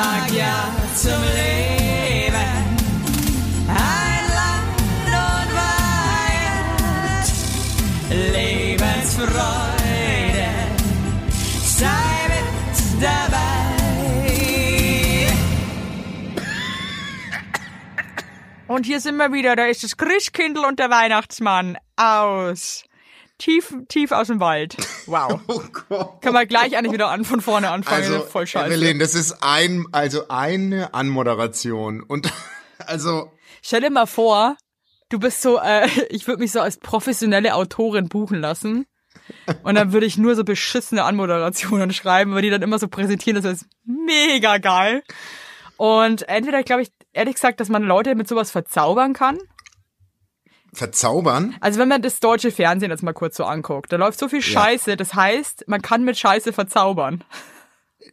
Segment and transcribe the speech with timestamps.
[0.00, 2.52] sag ja zum Leben.
[3.68, 7.26] Ein Land und Weihend,
[8.34, 10.48] Lebensfreude,
[11.64, 12.48] sei mit
[13.02, 13.48] dabei.
[18.68, 19.56] Und hier sind wir wieder.
[19.56, 22.84] Da ist das Christkindl und der Weihnachtsmann aus.
[23.40, 24.76] Tief, tief aus dem Wald.
[25.06, 25.40] Wow.
[25.48, 26.20] Oh Gott.
[26.20, 28.04] Kann man gleich eigentlich wieder an von vorne anfangen.
[28.04, 28.68] Also, voll scheiße.
[28.68, 32.02] Evelyn, das ist ein, also eine Anmoderation.
[32.02, 32.30] Und
[32.78, 34.56] also, Stell dir mal vor,
[35.08, 38.86] du bist so, äh, ich würde mich so als professionelle Autorin buchen lassen.
[39.62, 43.42] Und dann würde ich nur so beschissene Anmoderationen schreiben, weil die dann immer so präsentieren,
[43.42, 45.02] das ist mega geil.
[45.76, 49.38] Und entweder glaube ich, ehrlich gesagt, dass man Leute mit sowas verzaubern kann.
[50.72, 51.56] Verzaubern.
[51.60, 54.42] Also wenn man das deutsche Fernsehen jetzt mal kurz so anguckt, da läuft so viel
[54.42, 57.24] Scheiße, das heißt, man kann mit Scheiße verzaubern.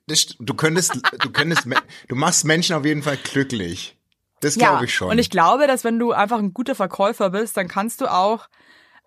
[0.08, 1.66] Das, du könntest, du könntest,
[2.08, 3.98] du machst Menschen auf jeden Fall glücklich.
[4.42, 5.10] Das glaube ich schon.
[5.10, 8.48] Und ich glaube, dass wenn du einfach ein guter Verkäufer bist, dann kannst du auch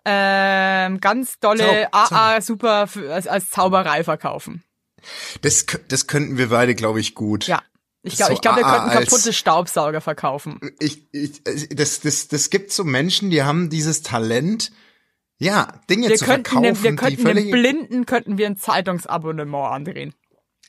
[0.03, 4.63] ähm, ganz dolle Zau- Zau- AA super als, als Zauberei verkaufen.
[5.41, 7.47] das, das könnten wir beide, glaube ich, gut.
[7.47, 7.61] Ja.
[8.03, 10.59] Ich glaube, So ich glaube, wir AA könnten als- kaputte Staubsauger verkaufen.
[10.79, 14.71] Ich, ich, das, das, das gibt so Menschen, die haben dieses Talent,
[15.37, 19.71] ja, Dinge Wir zu könnten, verkaufen, dem, wir könnten dem Blinden könnten wir ein Zeitungsabonnement
[19.73, 20.13] andrehen.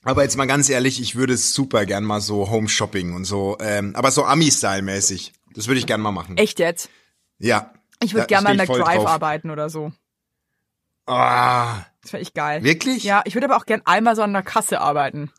[0.04, 3.56] Aber jetzt mal ganz ehrlich, ich würde super gern mal so Home Shopping und so,
[3.60, 5.32] ähm, aber so Ami-Style-mäßig.
[5.54, 6.36] Das würde ich gern mal machen.
[6.38, 6.90] Echt jetzt?
[7.38, 7.72] Ja.
[8.02, 9.06] Ich würde Da gerne mal McDrive drauf.
[9.06, 9.92] arbeiten oder so.
[11.06, 12.62] Ah, Das wäre ich geil.
[12.62, 13.04] wirklich?
[13.04, 15.30] Ja, ich würde aber auch gern einmal so an der Kasse arbeiten.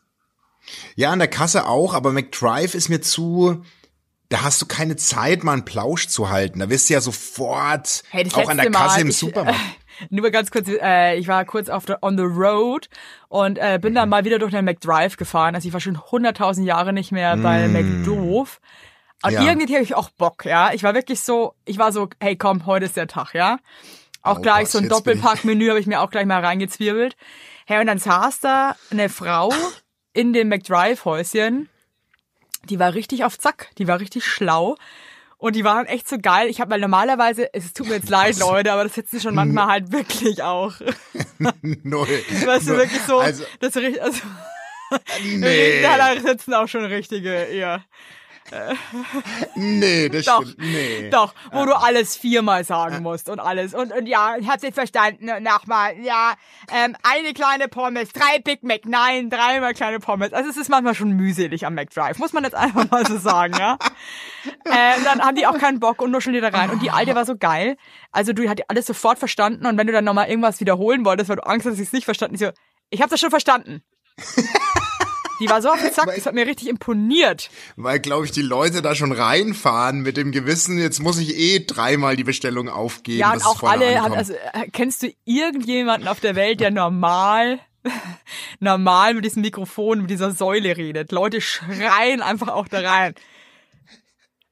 [0.96, 3.62] Ja, an der Kasse auch, aber McDrive ist mir zu,
[4.28, 6.58] da hast du keine Zeit, mal einen Plausch zu halten.
[6.60, 9.58] Da wirst du ja sofort Hey, auch an der letzte Kasse Mal, im ich, Supermarkt.
[9.60, 12.88] Äh, nur mal ganz kurz, äh, ich war kurz auf der, on the road
[13.28, 13.96] und äh, bin Mhm.
[13.96, 15.54] dann mal wieder durch den McDrive gefahren.
[15.54, 18.60] Also ich war schon hunderttausend Jahre nicht mehr bei McDoof.
[19.22, 19.32] Und.
[19.32, 19.42] Ja.
[19.42, 20.72] irgendwie habe ich auch Bock, ja.
[20.74, 23.58] Ich war wirklich so, ich war so, hey komm, heute ist der Tag, ja.
[24.22, 27.14] Auch Oh gleich Gott, so ein Doppelpackmenü habe ich mir auch gleich mal reingezwirbelt.
[27.66, 29.50] Hey, und dann saß da eine Frau
[30.14, 31.68] in dem McDrive-Häuschen.
[32.70, 34.76] Die war richtig auf Zack, die war richtig schlau.
[35.36, 36.48] Und die waren echt so geil.
[36.48, 39.66] Ich habe mal normalerweise, es tut mir jetzt leid, Leute, aber das sitzen schon manchmal
[39.66, 40.72] halt wirklich auch.
[41.82, 42.06] Null.
[42.46, 42.78] Weißt du, Null.
[42.78, 44.20] wirklich so, Also, das richtig, also,
[45.22, 47.84] nee, da sitzen auch schon richtige, eher.
[49.54, 50.58] Nee, das Doch, stimmt.
[50.58, 51.10] Nee.
[51.10, 53.74] Doch, wo du alles viermal sagen musst und alles.
[53.74, 55.30] Und, und ja, ich hab's jetzt verstanden.
[55.42, 56.34] Nochmal, ja,
[56.72, 60.32] ähm, eine kleine Pommes, drei Big Mac, nein, dreimal kleine Pommes.
[60.32, 63.54] Also es ist manchmal schon mühselig am McDrive, muss man jetzt einfach mal so sagen,
[63.58, 63.78] ja.
[64.64, 66.70] äh, dann haben die auch keinen Bock und nuscheln die da rein.
[66.70, 67.76] Und die Alte war so geil.
[68.12, 71.36] Also du hat alles sofort verstanden und wenn du dann nochmal irgendwas wiederholen wolltest, weil
[71.36, 72.50] du Angst hast, dass ich es nicht verstanden, ich so,
[72.90, 73.82] ich hab das schon verstanden.
[75.44, 77.50] Die war so auf den Zack, das hat mir richtig imponiert.
[77.76, 81.66] Weil, glaube ich, die Leute da schon reinfahren mit dem Gewissen, jetzt muss ich eh
[81.66, 83.18] dreimal die Bestellung aufgeben.
[83.18, 84.16] Ja, und auch alle, ankommt.
[84.16, 87.60] also äh, kennst du irgendjemanden auf der Welt, der normal,
[88.58, 91.12] normal mit diesem Mikrofon, mit dieser Säule redet?
[91.12, 93.14] Leute schreien einfach auch da rein.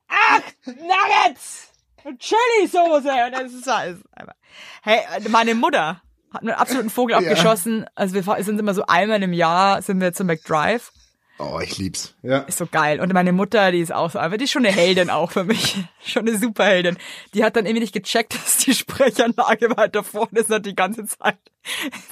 [0.08, 1.70] Ach, Nuggets!
[2.04, 3.26] Chili-Soße!
[3.26, 4.34] Und das ist alles einfach.
[4.82, 7.86] Hey, meine Mutter hat einen absoluten Vogel abgeschossen.
[7.94, 10.92] Also wir sind immer so einmal im Jahr sind wir zum McDrive.
[11.38, 12.14] Oh, ich lieb's.
[12.22, 12.38] Ja.
[12.40, 13.00] Ist so geil.
[13.00, 15.44] Und meine Mutter, die ist auch so einfach, die ist schon eine Heldin auch für
[15.44, 15.76] mich.
[16.04, 16.98] schon eine Superheldin.
[17.34, 20.76] Die hat dann irgendwie nicht gecheckt, dass die Sprechanlage weiter vorne ist und hat die
[20.76, 21.38] ganze Zeit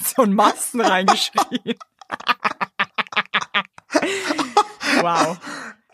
[0.03, 1.78] so einen Masten reingeschrieben.
[5.00, 5.38] wow.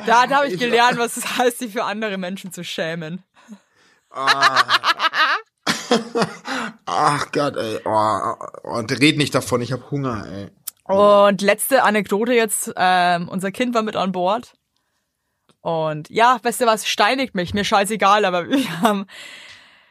[0.07, 3.23] Da, da habe ich gelernt, was es heißt, sich für andere Menschen zu schämen.
[6.87, 7.81] Ach Gott, ey.
[7.85, 7.91] Oh,
[8.65, 10.49] oh, und red nicht davon, ich hab Hunger, ey.
[10.85, 14.53] Und letzte Anekdote jetzt, ähm, unser Kind war mit an Bord.
[15.61, 19.07] Und ja, weißt du was, steinigt mich, mir scheißegal, aber wir haben,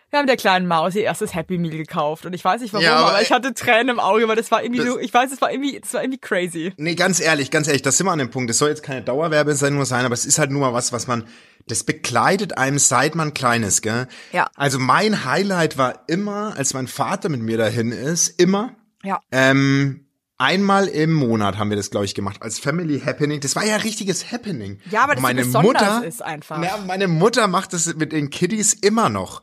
[0.09, 2.25] wir haben der kleinen Maus ihr erstes Happy Meal gekauft.
[2.25, 4.51] Und ich weiß nicht warum, Ja, aber aber, ich hatte Tränen im Auge, weil das
[4.51, 6.71] war irgendwie Das- so, ich weiß, es war irgendwie, es war irgendwie crazy.
[6.77, 8.49] Nee, ganz ehrlich, ganz ehrlich, das sind wir an dem Punkt.
[8.49, 11.27] Das soll jetzt keine Dauerwerbesendung sein, aber es ist halt nur mal was, was man,
[11.67, 14.07] das begleitet einem seit man klein ist, gell?
[14.31, 14.47] Ja.
[14.55, 19.19] Also mein Highlight war immer, als mein Vater mit mir dahin ist, immer, Ja.
[19.31, 20.05] ähm,
[20.37, 23.39] einmal im Monat haben wir das, glaube ich, gemacht, als Family Happening.
[23.39, 24.79] Das war ja richtiges Happening.
[24.91, 26.61] Ja, aber das meine so Mutter, ist einfach.
[26.61, 29.41] Ja, meine Mutter macht das mit den Kiddies immer noch.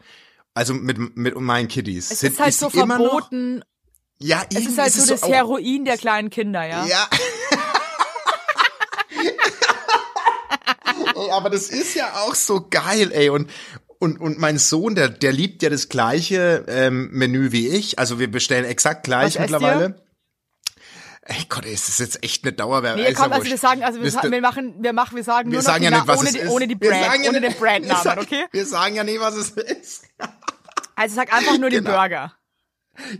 [0.54, 2.10] Also mit, mit meinen Kiddies.
[2.10, 3.64] es Sind- ist halt so die immer noch- verboten.
[4.18, 6.84] Ja, Es ist halt so das Heroin der kleinen Kinder, ja.
[6.86, 7.08] Ja.
[11.16, 13.28] Ey, aber das ist ja auch so geil, ey.
[13.30, 13.50] Und,
[13.98, 17.98] und, und mein Sohn, der, der liebt ja das gleiche ähm, Menü wie ich.
[17.98, 20.02] Also wir bestellen exakt gleich Was mittlerweile.
[21.24, 23.00] Ey Gott, ey, ist das jetzt echt eine Dauerwerbung?
[23.04, 25.62] Nee, komm, also wir sagen, also wir, wir machen, wir machen, wir sagen wir nur
[25.62, 26.48] sagen noch ja nicht, was ohne, es die, ist.
[26.50, 28.44] ohne die Wir Brand, sagen ja ohne nicht- den Brandnamen, wir okay?
[28.50, 30.02] Wir sagen ja nie, was es ist.
[30.96, 31.96] Also sag einfach nur den Genau.
[31.96, 32.32] Burger.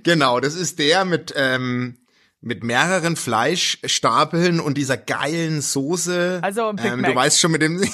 [0.03, 2.02] Genau, das ist der mit, ähm,
[2.43, 6.41] mit mehreren Fleischstapeln und dieser geilen Soße.
[6.43, 7.11] Also ein Big ähm, Mac.
[7.13, 7.83] Du weißt schon mit dem,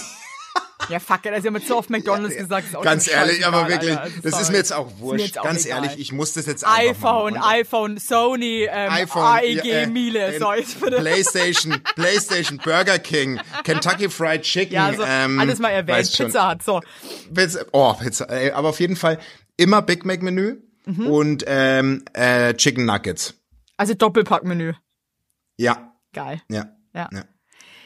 [0.89, 3.45] Ja, fuck it, also wir haben jetzt so oft McDonalds gesagt, ist auch ganz ehrlich,
[3.45, 3.99] aber wirklich.
[3.99, 5.27] Also das ist mir jetzt auch wurscht.
[5.27, 5.85] jetzt auch ganz egal.
[5.85, 7.53] ehrlich, ich muss das jetzt einfach iPhone, machen.
[7.53, 10.97] iPhone, Sony, ähm, iPhone, AEG, ja, äh, Miele, so jetzt bitte.
[10.97, 14.73] PlayStation, PlayStation, Burger King, Kentucky Fried Chicken.
[14.77, 16.11] Ja, also ähm, alles mal erwähnt.
[16.17, 16.81] Pizza hat so.
[17.35, 19.19] Pizza, oh, Pizza, ey, aber auf jeden Fall
[19.59, 20.57] immer Big Mac Menü
[20.87, 21.07] Mhm.
[21.07, 23.35] und ähm, äh, Chicken Nuggets.
[23.79, 24.75] Also Doppelpackmenü.
[25.57, 26.43] Ja, Geil.
[26.51, 26.67] ja.
[26.95, 27.09] Ja.
[27.13, 27.25] ja.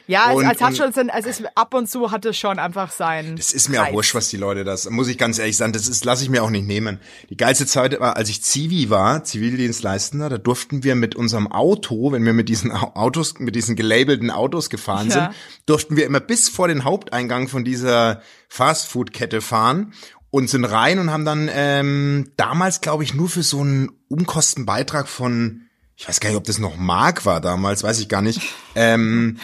[0.09, 3.37] Ja, es, Und- es hat schon, es, ab und zu hat es schon einfach sein.
[3.39, 3.93] Es ist mir auch Reiz.
[3.95, 6.43] wurscht, was die Leute das, muss ich ganz ehrlich sagen, das ist, lasse ich mir
[6.43, 6.99] auch nicht nehmen.
[7.31, 12.11] Die geilste Zeit war, als ich Zivi war, Zivildienstleistender, da durften wir mit unserem Auto,
[12.11, 15.13] wenn wir mit diesen Au- Autos, mit diesen gelabelten Autos gefahren Ja.
[15.13, 15.29] sind,
[15.67, 19.93] durften wir immer bis vor den Haupteingang von dieser Fastfood-Kette fahren
[20.31, 25.07] und sind rein und haben dann ähm, damals, glaube ich, nur für so einen Umkostenbeitrag
[25.09, 28.41] von, ich weiß gar nicht, ob das noch Mark war damals, weiß ich gar nicht,
[28.75, 29.39] ähm,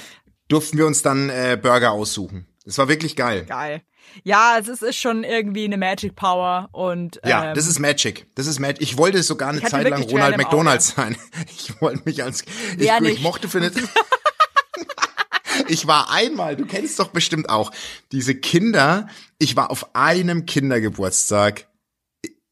[0.49, 2.47] durften wir uns dann äh, Burger aussuchen.
[2.65, 3.45] Das war wirklich geil.
[3.47, 3.83] Geil.
[4.25, 8.27] Ja, es ist, schon irgendwie eine Magic Power und Ja, ähm, das ist Magic.
[8.35, 8.83] Das ist Magic.
[8.83, 11.17] Ich wollte sogar eine Zeit lang Ronald McDonald sein.
[11.49, 12.49] Ich wollte mich als ich,
[12.79, 13.71] Wer ich mochte für eine
[15.69, 17.73] Ich war einmal, du kennst doch bestimmt auch
[18.13, 19.09] diese Kinder.
[19.39, 21.69] Ich war auf einem Kindergeburtstag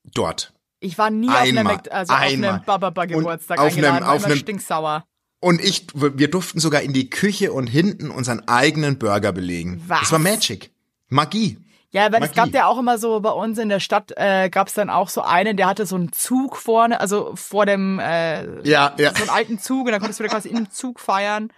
[0.05, 0.53] dort.
[0.87, 1.67] Ich war nie auf Einmal.
[1.67, 5.05] einem, Mac- also auf einem Bababa-Geburtstag auf eingeladen, einem- war auf einem- stinksauer.
[5.41, 9.83] Und ich, wir durften sogar in die Küche und hinten unseren eigenen Burger belegen.
[9.87, 10.00] Was?
[10.00, 10.71] Das war Magic.
[11.09, 11.59] Magie.
[11.91, 14.69] Ja, weil es gab ja auch immer so bei uns in der Stadt äh, gab
[14.69, 18.61] es dann auch so einen, der hatte so einen Zug vorne, also vor dem äh,
[18.69, 19.15] Ja, ja.
[19.15, 21.50] so einen alten Zug und dann konntest du da quasi im Zug feiern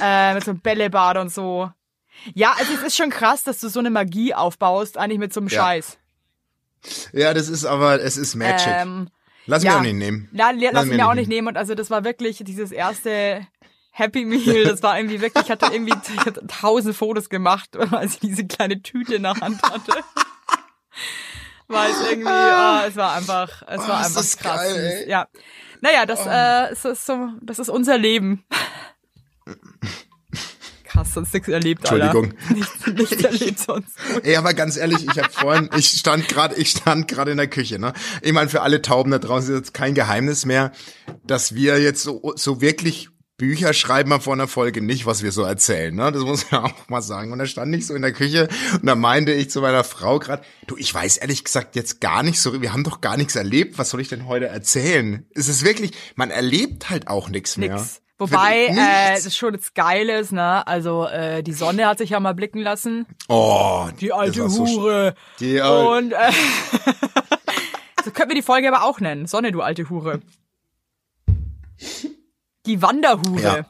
[0.00, 1.70] äh, mit so einem Bällebad und so.
[2.34, 5.40] Ja, also es ist schon krass, dass du so eine Magie aufbaust, eigentlich mit so
[5.40, 5.62] einem Ja.
[5.62, 5.98] Scheiß.
[7.12, 8.66] Ja, das ist aber, es ist Magic.
[8.68, 9.08] Ähm,
[9.46, 9.72] Lass ja.
[9.72, 10.28] mich auch nicht nehmen.
[10.32, 11.48] Na, le- lass mir mich mir auch nicht nicht nehmen.
[11.48, 13.46] Und also das war wirklich dieses erste
[13.90, 14.64] Happy Meal.
[14.64, 18.46] Das war irgendwie wirklich, ich hatte irgendwie ich hatte tausend Fotos gemacht, als ich diese
[18.46, 19.92] kleine Tüte in der Hand hatte.
[21.68, 24.56] Weil es irgendwie, ah, es war einfach, es Oh, war ist einfach das krass.
[24.62, 25.02] geil.
[25.06, 25.10] Oh.
[25.10, 25.28] Ja.
[25.80, 28.44] Naja, das, äh, es ist so, das ist unser Leben.
[31.00, 32.24] Krass, sonst nichts erlebt, Entschuldigung.
[32.24, 32.54] Alter.
[32.54, 33.96] Nichts, nichts erlebt sonst.
[34.22, 37.48] Ey, aber ganz ehrlich, ich habe vorhin, ich stand gerade, ich stand gerade in der
[37.48, 37.94] Küche, ne?
[38.20, 40.72] Ich meine, für alle Tauben da draußen ist jetzt kein Geheimnis mehr,
[41.24, 43.08] dass wir jetzt so, so wirklich
[43.38, 46.12] Bücher schreiben wir vor einer Folge nicht, was wir so erzählen, ne?
[46.12, 47.32] Das muss man auch mal sagen.
[47.32, 50.18] Und da stand ich so in der Küche und da meinte ich zu meiner Frau
[50.18, 53.36] gerade, du, ich weiß ehrlich gesagt jetzt gar nicht so, wir haben doch gar nichts
[53.36, 55.26] erlebt, was soll ich denn heute erzählen?
[55.34, 57.76] Es ist wirklich, man erlebt halt auch nichts mehr.
[57.76, 58.02] Nix.
[58.20, 60.66] Wobei, äh, das schon jetzt geil ist, ne?
[60.66, 63.06] Also, äh, die Sonne hat sich ja mal blicken lassen.
[63.28, 65.14] Oh, Die alte so Hure.
[65.40, 66.30] Die al- Und äh,
[68.04, 69.26] so könnten wir die Folge aber auch nennen.
[69.26, 70.20] Sonne, du alte Hure.
[72.66, 73.42] Die Wanderhure.
[73.42, 73.66] Ja.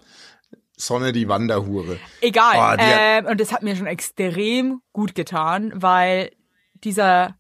[0.77, 1.99] Sonne, die Wanderhure.
[2.21, 2.57] Egal.
[2.57, 6.33] Oh, ähm, und das hat mir schon extrem gut getan, weil
[6.75, 7.37] dieser,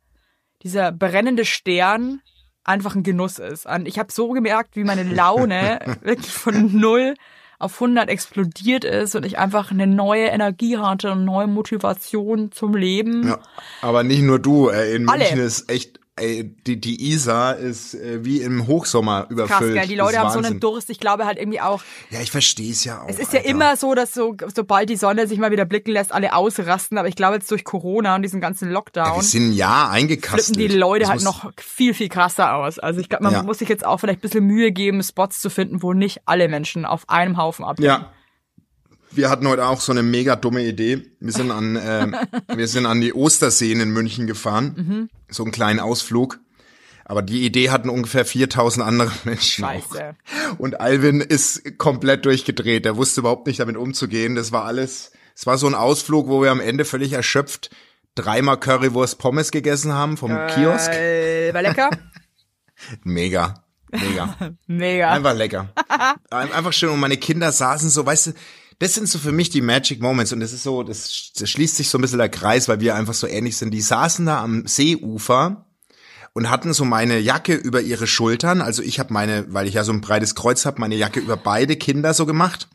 [0.63, 2.21] dieser brennende Stern
[2.65, 3.67] einfach ein Genuss ist.
[3.67, 7.15] Und ich habe so gemerkt, wie meine Laune wirklich von null
[7.58, 12.75] auf 100 explodiert ist und ich einfach eine neue Energie hatte und neue Motivation zum
[12.75, 13.29] Leben.
[13.29, 13.39] Ja,
[13.82, 14.70] aber nicht nur du.
[14.70, 15.25] Äh, in Alle.
[15.25, 19.74] München ist echt, ey, die, die Isar ist äh, wie im Hochsommer Krass, überfüllt.
[19.74, 19.86] gell?
[19.89, 20.91] Die Leute haben so einen Durst.
[20.91, 23.08] Ich glaube halt irgendwie auch, Ja, ich verstehe es ja auch.
[23.08, 23.50] Es ist ja Alter.
[23.50, 26.98] immer so, dass so, sobald die Sonne sich mal wieder blicken lässt, alle ausrasten.
[26.98, 30.55] Aber ich glaube jetzt durch Corona und diesen ganzen Ja, Lockdown wir sind Jahr eingekastet.
[30.56, 32.79] flippen die Leute Das halt noch viel, viel krasser aus.
[32.79, 33.43] Also ich glaube, man Ja.
[33.43, 36.48] muss sich jetzt auch vielleicht ein bisschen Mühe geben, Spots zu finden, wo nicht alle
[36.48, 37.86] Menschen auf einem Haufen abhängen.
[37.89, 38.12] Ja.
[39.12, 41.02] Wir hatten heute auch so eine mega dumme Idee.
[41.20, 42.14] Wir sind an, ähm,
[42.55, 44.74] wir sind an die Osterseen in München gefahren.
[44.76, 45.08] Mhm.
[45.29, 46.38] So einen kleinen Ausflug.
[47.05, 50.14] Aber die Idee hatten ungefähr 4000 andere Menschen Scheiße.
[50.52, 50.58] auch.
[50.58, 52.86] Und Alvin ist komplett durchgedreht.
[52.86, 54.36] Er wusste überhaupt nicht damit umzugehen.
[54.36, 57.70] Das war alles, es war so ein Ausflug, wo wir am Ende völlig erschöpft
[58.17, 60.90] dreimal Currywurst Pommes gegessen haben vom Kiosk.
[60.93, 61.90] Äh, war lecker?
[63.05, 63.64] Mega.
[63.93, 64.36] Mega.
[64.67, 65.10] Mega.
[65.12, 65.72] Einfach lecker.
[66.31, 66.90] Ein- Einfach schön.
[66.90, 68.32] Und meine Kinder saßen so, weißt du,
[68.81, 70.32] das sind so für mich die Magic Moments.
[70.32, 72.94] Und das ist so, das, das schließt sich so ein bisschen der Kreis, weil wir
[72.94, 73.72] einfach so ähnlich sind.
[73.72, 75.67] Die saßen da am Seeufer
[76.32, 78.63] und hatten so meine Jacke über ihre Schultern.
[78.63, 81.37] Also ich habe meine, weil ich ja so ein breites Kreuz habe, meine Jacke über
[81.37, 82.69] beide Kinder so gemacht.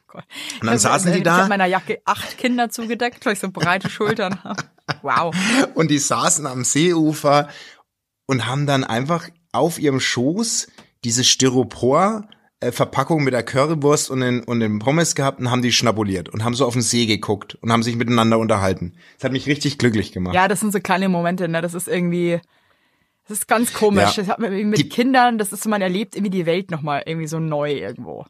[0.61, 3.49] Und dann saßen die Ich habe da meiner Jacke acht Kinder zugedeckt, weil ich so
[3.49, 4.63] breite Schultern habe.
[5.01, 5.35] Wow.
[5.73, 7.49] und die saßen am Seeufer
[8.27, 10.67] und haben dann einfach auf ihrem Schoß
[11.03, 12.34] diese Styropor äh,
[12.71, 16.43] Verpackung mit der Currywurst und den, und den Pommes gehabt und haben die schnabuliert und
[16.43, 18.93] haben so auf den See geguckt und haben sich miteinander unterhalten.
[19.17, 20.35] Das hat mich richtig glücklich gemacht.
[20.35, 21.61] Ja, das sind so kleine Momente, ne?
[21.61, 22.39] Das ist irgendwie,
[23.27, 24.17] das ist ganz komisch.
[24.17, 24.23] Ja.
[24.23, 27.03] Das hat man mit Die- Kindern, das ist so, man erlebt irgendwie die Welt nochmal
[27.05, 28.25] irgendwie so neu irgendwo.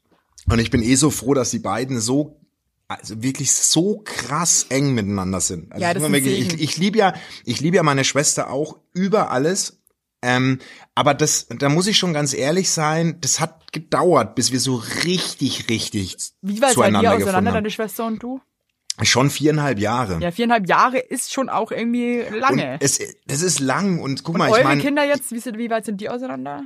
[0.50, 2.40] Und ich bin eh so froh, dass die beiden so
[2.88, 5.72] also wirklich so krass eng miteinander sind.
[5.72, 7.14] Also Ja, das ist wirklich, ich, ich liebe ja,
[7.44, 9.80] ich liebe ja meine Schwester auch über alles.
[10.26, 10.60] Ähm,
[10.96, 14.76] aber das, da muss ich schon ganz ehrlich sein, das hat gedauert, bis wir so
[15.04, 18.42] richtig, richtig Wie weit seid ihr auseinander, deine Schwester und du?
[19.04, 20.20] Schon viereinhalb Jahre.
[20.22, 22.78] Ja, viereinhalb Jahre ist schon auch irgendwie und lange.
[22.80, 25.58] es, das ist lang und guck Und mal, eure ich meine, Kinder jetzt, wie, sind,
[25.58, 26.64] wie weit sind die auseinander?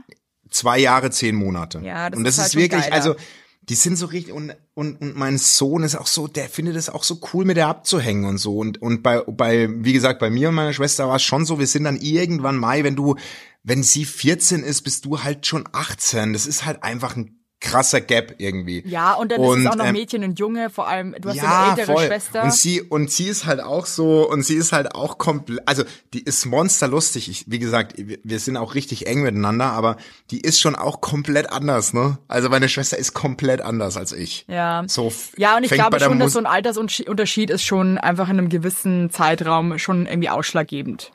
[0.50, 1.80] zwei Jahre, zehn Monate.
[1.84, 2.96] Ja, das und das ist ist, halt schon wirklich, geiler.
[2.96, 3.16] also
[3.62, 6.90] die sind so richtig und, und und mein Sohn ist auch so, der findet es
[6.90, 10.30] auch so cool, mit der abzuhängen und so und und bei bei wie gesagt bei
[10.30, 13.16] mir und meiner Schwester war es schon so, wir sind dann irgendwann Mai, wenn du
[13.64, 16.34] wenn sie 14 ist, bist du halt schon 18.
[16.34, 18.84] Das ist halt einfach ein krasser Gap irgendwie.
[18.88, 21.30] Ja, und dann ist Und, es auch noch ähm, Mädchen und Junge, vor allem, du
[21.30, 22.08] hast ja, eine ältere voll.
[22.08, 22.44] Schwester.
[22.44, 25.84] Und sie und sie ist halt auch so und sie ist halt auch komplett, also
[26.14, 27.30] die ist monsterlustig.
[27.30, 29.98] Ich, wie gesagt, wir, sind auch richtig eng miteinander, aber
[30.32, 32.18] die ist schon auch komplett anders, ne?
[32.30, 34.46] Also meine Schwester ist komplett anders als ich.
[34.48, 34.84] Ja.
[34.88, 38.50] So Ja, und ich glaube schon, dass so ein Altersunterschied ist schon einfach in einem
[38.50, 41.12] gewissen Zeitraum schon irgendwie ausschlaggebend.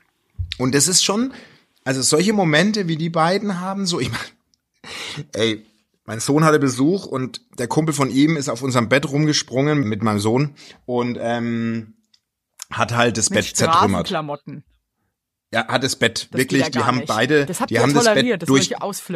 [0.59, 1.33] Und das ist schon,
[1.85, 5.67] also solche Momente wie die beiden haben, so ich mein, ey,
[6.05, 10.03] mein Sohn hatte Besuch und der Kumpel von ihm ist auf unserem Bett rumgesprungen mit
[10.03, 11.95] meinem Sohn und ähm,
[12.71, 14.09] hat halt das Mit Bett zertrümmert.
[14.09, 14.65] Straßenklamotten.
[15.53, 17.07] Ja, hat das Bett Das wirklich, die haben nicht.
[17.07, 18.75] beide, Das die haben das Bett das durch,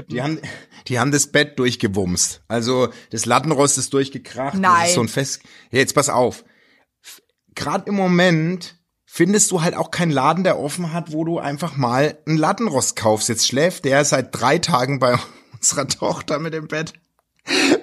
[0.08, 0.40] die haben,
[0.86, 2.42] die haben das Bett durchgewumst.
[2.46, 4.54] Also das Lattenrost ist durchgekracht.
[4.54, 4.86] Das Nein.
[4.86, 5.42] ist so ein Fest.
[5.72, 6.44] Ja, jetzt pass auf.
[7.56, 8.77] Gerade im Moment
[9.10, 12.94] findest du halt auch keinen Laden, der offen hat, wo du einfach mal ein Lattenrost
[12.94, 13.30] kaufst.
[13.30, 15.18] Jetzt schläft der seit drei Tagen bei
[15.54, 16.92] unserer Tochter mit dem Bett,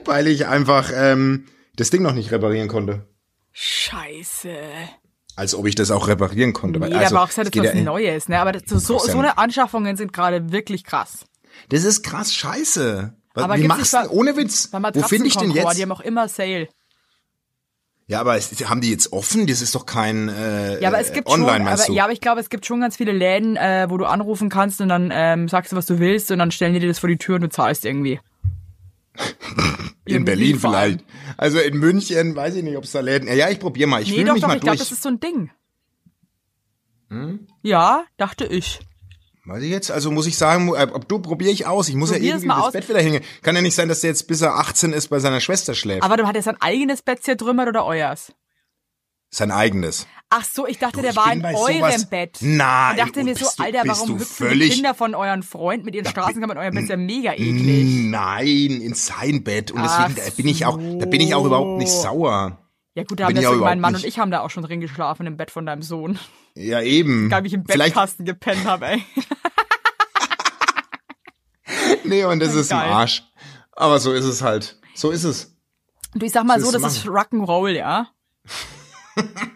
[0.06, 3.08] weil ich einfach ähm, das Ding noch nicht reparieren konnte.
[3.54, 4.56] Scheiße.
[5.36, 6.80] Als ob ich das auch reparieren konnte.
[6.80, 8.40] Nee, Weil- da also, brauchst du halt was ja- Neues, ne?
[8.40, 11.26] Aber das, so, so, eine Anschaffungen sind gerade wirklich krass.
[11.70, 13.16] Das ist krass scheiße.
[13.34, 15.78] Was, Aber wie machst du, ohne Witz, wo finde ich denn jetzt?
[15.78, 16.70] Die haben auch immer Sale.
[18.08, 19.48] Ja, aber es, haben die jetzt offen?
[19.48, 21.98] Das ist doch kein äh, Ja, aber es äh, gibt online, schon, meinst aber, du?
[21.98, 24.80] ja, aber ich glaube, es gibt schon ganz viele Läden, äh, wo du anrufen kannst
[24.80, 27.10] und dann ähm, sagst du, was du willst und dann stellen die dir das vor
[27.10, 28.20] die Tür und du zahlst irgendwie.
[30.06, 31.04] in irgendwie Berlin vielleicht.
[31.38, 33.28] Also in München, weiß ich nicht, ob es da Läden.
[33.36, 34.02] Ja, ich probiere mal.
[34.04, 34.88] Ich Nee, fühle doch, mich doch, mal ich glaube, durch.
[34.88, 35.50] das ist so ein Ding.
[37.10, 37.48] Hm?
[37.64, 38.80] Ja, dachte ich.
[39.46, 39.92] Weiß ich jetzt?
[39.92, 41.88] Also muss ich sagen, äh, ob du probiere ich aus.
[41.90, 42.74] Ich muss Probier ja irgendwie das aus.
[42.74, 43.24] Bett wieder hingehen.
[43.44, 46.04] Kann ja nicht sein, dass der jetzt bis er 18 ist bei seiner Schwester schläft.
[46.04, 48.34] Aber du hattest sein eigenes Bett zertrümmert oder euers?
[49.30, 50.08] Sein eigenes.
[50.30, 52.38] Ach so, ich dachte, Du, der ich war in eurem Bett.
[52.42, 55.94] Nein, Ich dachte mir so, du- Alter, warum hüpfen die Kinder von euren Freund mit
[55.94, 56.84] ihren Straßenkammern in eurem Bett?
[56.84, 57.86] ist ja mega eklig.
[58.10, 59.72] Nein, in sein Bett.
[59.72, 62.02] Und deswegen da bin ich auch, da bin ich auch überhaupt nicht so.
[62.02, 62.65] sauer.
[62.96, 64.04] Ja gut, da haben auch mein Mann nicht.
[64.04, 66.18] und ich haben da auch schon drin geschlafen im Bett von deinem Sohn.
[66.56, 67.30] Ja, eben.
[67.30, 69.04] Gar ich im Vielleicht, Bettkasten gepennt habe, ey.
[72.06, 72.90] nee, und das ist im Geil.
[72.90, 73.24] Arsch.
[73.74, 74.80] Aber so ist es halt.
[74.96, 75.58] So ist es.
[76.14, 78.08] Du, ich sag mal so, willst das ist Rock'n'Roll, ja.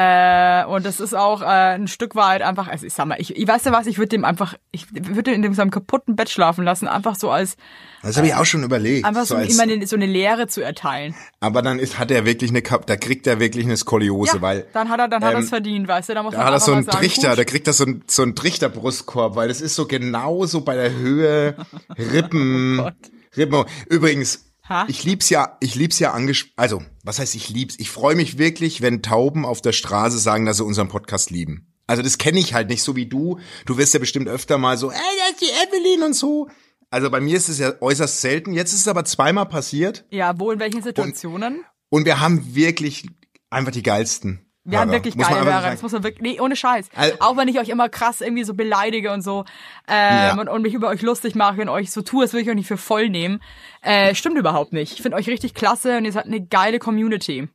[0.00, 3.36] äh, und das ist auch äh, ein Stück weit einfach, also ich sag mal, ich,
[3.36, 6.30] ich weiß ja was, ich würde dem einfach, ich würde in dem seinem kaputten Bett
[6.30, 7.56] schlafen lassen, einfach so als,
[8.02, 9.04] Das habe ich auch schon überlegt.
[9.04, 11.16] einfach so, so als, ihm eine, so eine Lehre zu erteilen.
[11.40, 14.66] aber dann ist, hat er wirklich eine, da kriegt er wirklich eine Skoliose, Ja, weil
[14.72, 16.46] dann hat er, dann hat er ähm, es verdient, weißt du, da muss da man
[16.46, 19.48] hat er so einen sagen, Trichter, da kriegt er so einen, so einen Trichterbrustkorb, weil
[19.48, 21.56] das ist so genau so bei der Höhe
[21.98, 22.90] Rippen, Oh.
[23.36, 23.64] Rippen.
[23.88, 24.84] Übrigens, Ha?
[24.88, 27.76] ich lieb's ja, ich lieb's ja anges, also, was heißt ich lieb's?
[27.78, 31.72] Ich freue mich wirklich, wenn Tauben auf der Straße sagen, dass sie unseren Podcast lieben.
[31.86, 33.38] Also das kenne ich halt nicht so wie du.
[33.64, 35.46] Du wirst ja bestimmt öfter mal so, ey, das ist die
[35.78, 36.48] Evelyn und so.
[36.90, 38.52] Also bei mir ist es ja äußerst selten.
[38.52, 41.64] Jetzt ist es aber zweimal passiert Ja, wo, in welchen Situationen?
[41.88, 43.08] und wir haben wirklich
[43.50, 44.40] einfach die geilsten.
[44.70, 44.98] Wir haben Hörer.
[44.98, 46.88] wirklich Muss man geile Hörer, das muss man wirklich, nee, ohne Scheiß.
[46.94, 49.44] Al- auch wenn ich euch immer krass irgendwie so beleidige und so,
[49.88, 49.96] ähm,
[50.36, 50.40] Ja.
[50.40, 52.54] und, und mich über euch lustig mache und euch so tue, als würde ich euch
[52.54, 53.40] nicht für voll nehmen,
[53.82, 54.92] äh, stimmt überhaupt nicht.
[54.92, 57.48] Ich finde euch richtig klasse und ihr seid eine geile Community.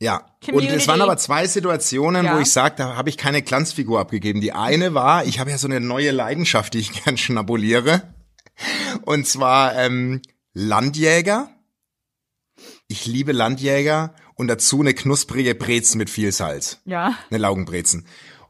[0.00, 0.16] Ja.
[0.18, 0.74] Und Community.
[0.76, 2.36] es waren aber zwei Situationen, Ja.
[2.36, 4.40] wo ich sage, da habe ich keine Glanzfigur abgegeben.
[4.40, 8.02] Die eine war, ich habe ja so eine neue Leidenschaft, die ich gern schnabuliere.
[9.04, 10.20] Und zwar ähm,
[10.54, 11.48] Landjäger.
[12.88, 16.80] Ich liebe Landjäger und dazu eine knusprige Brezen mit viel Salz.
[16.84, 17.14] Ja.
[17.30, 18.04] Eine Laugenbrezen.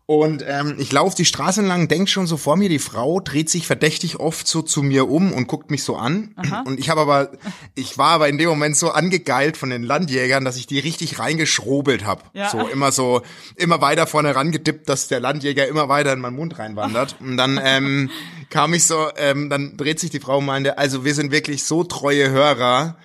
[0.07, 3.49] Und ähm, ich laufe die Straße entlang, denk schon so vor mir, die Frau dreht
[3.49, 6.35] sich verdächtig oft so zu mir um und guckt mich so an.
[6.65, 7.31] Und ich habe aber,
[7.75, 11.19] ich war aber in dem Moment so angegeilt von den Landjägern, dass ich die richtig
[11.19, 12.23] reingeschrobelt habe.
[12.33, 12.51] Ja.
[12.51, 13.23] So immer so,
[13.57, 17.17] immer weiter vorne rangedippt, dass der Landjäger immer weiter in meinen Mund reinwandert.
[17.21, 18.11] Und dann ähm,
[18.51, 21.63] kam ich so, ähm, dann dreht sich die Frau und meinte, also wir sind wirklich
[21.65, 22.97] so treue Hörer.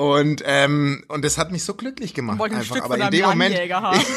[0.00, 2.38] Und ähm, und das hat mich so glücklich gemacht.
[2.38, 2.76] Wollte ein einfach.
[2.76, 4.00] Stück aber von in dem Moment, haben.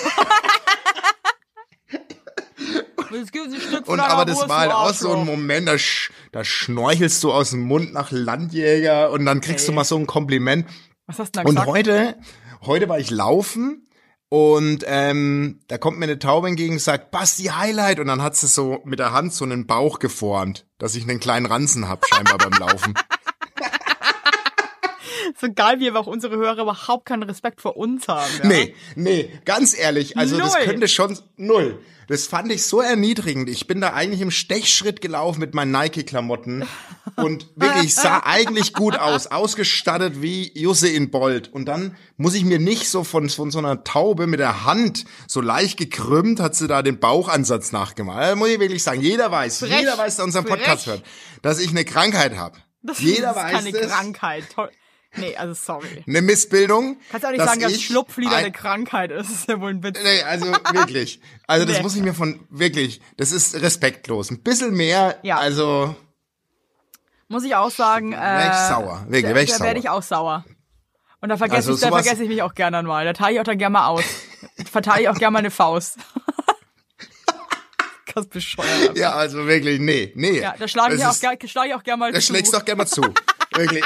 [3.85, 5.25] Und aber das war halt du auch so ein.
[5.25, 9.71] Moment, da, sch da schnorchelst du aus dem Mund nach Landjäger und dann kriegst du
[9.71, 9.75] Okay.
[9.75, 10.65] mal so ein Kompliment.
[11.05, 11.69] Was hast du denn da Und gesagt?
[11.69, 12.15] heute,
[12.61, 13.87] heute war ich laufen
[14.29, 17.99] und ähm, da kommt mir eine Taube entgegen und sagt, Basti, Highlight.
[17.99, 21.19] Und dann hat sie so mit der Hand so einen Bauch geformt, dass ich einen
[21.19, 22.93] kleinen Ranzen hab, scheinbar beim Laufen.
[25.39, 28.31] So geil, wie aber auch unsere Hörer überhaupt keinen Respekt vor uns haben.
[28.39, 28.47] Ja?
[28.47, 30.63] Nee, nee, ganz ehrlich, also das Null.
[30.63, 31.79] könnte schon null.
[32.07, 33.49] Das fand ich so erniedrigend.
[33.49, 36.67] Ich bin da eigentlich im Stechschritt gelaufen mit meinen Nike-Klamotten
[37.15, 41.51] und wirklich sah eigentlich gut aus, ausgestattet wie Jusse in Bold.
[41.53, 45.05] Und dann muss ich mir nicht so von, von so einer Taube mit der Hand
[45.27, 48.21] so leicht gekrümmt, hat sie da den Bauchansatz nachgemacht.
[48.21, 49.79] Da muss ich wirklich sagen, jeder weiß, Frech.
[49.79, 50.95] jeder weiß, der unseren Podcast Frech.
[50.95, 51.03] hört,
[51.41, 52.57] dass ich eine Krankheit habe.
[52.81, 53.91] Das Jeder ist weiß keine das.
[53.91, 54.43] Krankheit.
[55.15, 56.03] Nee, also sorry.
[56.07, 56.97] Eine Missbildung.
[57.11, 59.29] Kannst auch nicht dass sagen, dass Schlupflieder ein- eine Krankheit ist.
[59.29, 59.99] Das ist ja wohl ein Witz.
[60.03, 61.19] Nee, also wirklich.
[61.47, 61.83] Also das Nee.
[61.83, 64.31] muss ich mir von, wirklich, das ist respektlos.
[64.31, 65.37] Ein bisschen mehr, Ja.
[65.37, 65.95] also,
[67.27, 68.13] Muss ich auch sagen.
[68.13, 69.05] Äh, Wär ich sauer.
[69.07, 69.67] Wirklich, da, wär ich da sauer.
[69.67, 70.45] werde ich auch sauer.
[71.21, 73.05] Und da vergesse Also ich, da vergesse ich mich auch gerne mal.
[73.05, 74.03] Da teile ich auch dann gerne mal aus.
[74.71, 75.97] Verteile ich auch gerne mal eine Faust.
[78.13, 78.97] Ganz bescheuert.
[78.97, 80.41] ja, also wirklich, nee, nee.
[80.41, 82.25] Ja, da schlage ich, Das auch, schlage ich auch gerne mal Da zu.
[82.27, 83.01] schlägst du doch gerne mal zu.
[83.55, 83.83] wirklich.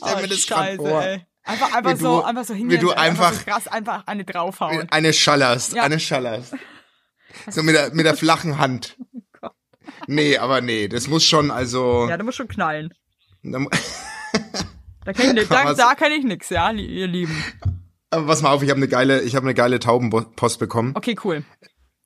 [0.00, 1.02] Ich stell oh, mir das gerade vor.
[1.02, 1.26] ey.
[1.44, 2.80] Einfach, einfach Wie so, du- einfach so wie hingehen.
[2.80, 4.86] du einfach, so einfach- krass, einfach eine draufhauen.
[4.90, 5.82] Eine schallerst, Ja.
[5.84, 6.54] eine schallerst.
[7.50, 8.96] So mit der, mit der flachen Hand.
[10.06, 12.92] Nee, aber nee, das muss schon, also, Ja, du musst schon knallen.
[13.42, 13.58] da
[15.04, 17.42] Da kann ich, da, da kann ich nix, ja, ihr Lieben.
[18.10, 20.92] aber pass mal auf, ich habe eine geile, ich habe eine geile Taubenpost bekommen.
[20.96, 21.44] Okay, cool.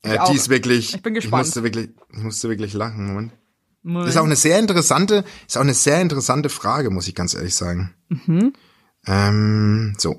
[0.03, 0.29] Äh, auch.
[0.29, 1.41] die ist wirklich, Ich bin gespannt.
[1.43, 3.33] Ich musste wirklich, ich musste wirklich lachen, Moment.
[3.83, 4.09] Moment.
[4.09, 7.53] Ist auch eine sehr interessante, ist auch eine sehr interessante Frage, muss ich ganz ehrlich
[7.53, 7.93] sagen.
[8.07, 8.53] Mhm.
[9.05, 10.17] Ähm, so.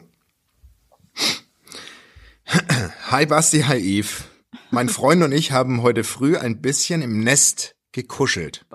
[3.10, 4.24] Hi Basti, hi Eve.
[4.70, 8.66] Mein Freund und ich haben heute früh ein bisschen im Nest gekuschelt.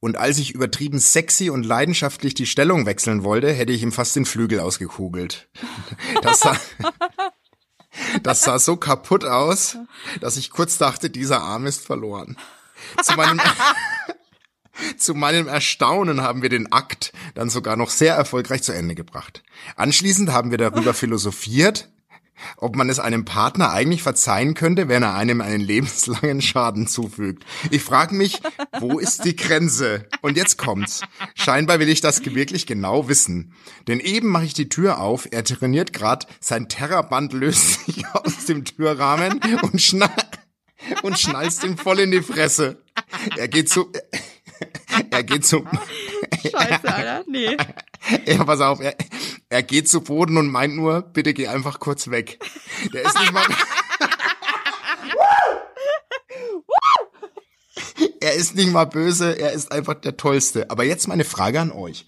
[0.00, 4.14] Und als ich übertrieben sexy und leidenschaftlich die Stellung wechseln wollte, hätte ich ihm fast
[4.16, 5.48] den Flügel ausgekugelt.
[6.22, 6.56] Das sah,
[8.22, 9.78] das sah so kaputt aus,
[10.20, 12.36] dass ich kurz dachte, dieser Arm ist verloren.
[13.02, 13.40] Zu meinem,
[14.96, 19.42] zu meinem Erstaunen haben wir den Akt dann sogar noch sehr erfolgreich zu Ende gebracht.
[19.76, 21.90] Anschließend haben wir darüber philosophiert,
[22.56, 27.44] ob man es einem Partner eigentlich verzeihen könnte, wenn er einem einen lebenslangen Schaden zufügt.
[27.70, 28.40] Ich frage mich,
[28.78, 30.06] wo ist die Grenze?
[30.22, 31.02] Und jetzt kommt's.
[31.34, 33.54] Scheinbar will ich das wirklich genau wissen.
[33.86, 38.44] Denn eben mache ich die Tür auf, er trainiert grad, sein Terraband löst sich aus
[38.46, 40.10] dem Türrahmen und, schna
[41.02, 42.82] und schnallst ihm voll in die Fresse.
[43.36, 43.90] Er geht zu...
[45.10, 45.64] Er geht zu...
[46.42, 47.24] Scheiße, Alter.
[47.26, 47.56] Nee.
[48.26, 48.96] Ja, pass auf, er,
[49.48, 52.38] er geht zu Boden und meint nur, bitte geh einfach kurz weg.
[52.92, 53.44] Der ist nicht mal.
[58.20, 60.70] er ist nicht mal böse, er ist einfach der Tollste.
[60.70, 62.04] Aber jetzt meine Frage an euch.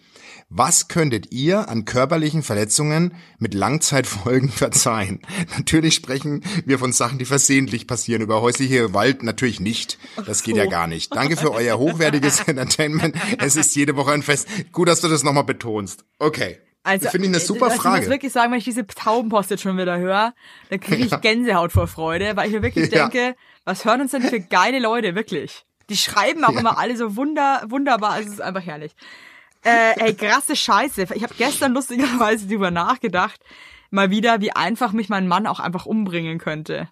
[0.48, 5.20] Was könntet ihr an körperlichen Verletzungen mit Langzeitfolgen verzeihen?
[5.57, 8.22] Natürlich sprechen wir von Sachen, die versehentlich passieren.
[8.22, 9.98] Über häusliche Gewalt natürlich nicht.
[10.26, 11.14] Das geht ja gar nicht.
[11.14, 13.14] Danke für euer hochwertiges Entertainment.
[13.38, 14.48] Es ist jede Woche ein Fest.
[14.72, 16.05] Gut, dass du das nochmal betonst.
[16.18, 16.59] Okay.
[16.83, 18.09] Also, Finde ich eine super also Ich muss Frage.
[18.09, 20.33] wirklich sagen, wenn ich diese Taubenpost jetzt schon wieder höre,
[20.70, 23.09] dann kriege ich Gänsehaut vor Freude, weil ich mir wirklich Ja.
[23.09, 25.66] denke, was hören uns denn für geile Leute, wirklich.
[25.90, 28.92] Die schreiben auch immer alle so wunder, wunderbar, also es ist einfach herrlich.
[29.64, 31.09] Äh, ey, krasse Scheiße.
[31.14, 33.40] Ich habe gestern lustigerweise drüber nachgedacht,
[33.90, 36.88] mal wieder, wie einfach mich mein Mann auch einfach umbringen könnte.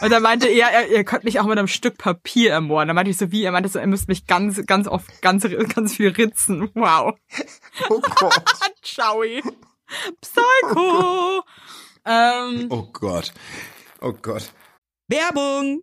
[0.00, 2.88] Und er meinte er, er, er könnte mich auch mit einem Stück Papier ermorden.
[2.88, 3.44] Da meinte ich so, wie?
[3.44, 6.70] Er meinte so, er müsste mich ganz, ganz oft, ganz, ganz viel ritzen.
[6.74, 7.14] Wow.
[7.88, 8.42] Oh Gott.
[8.82, 9.22] Ciao.
[10.20, 11.42] Psycho.
[12.04, 13.32] ähm, Oh Gott.
[14.00, 14.52] Oh Gott.
[15.08, 15.82] Werbung!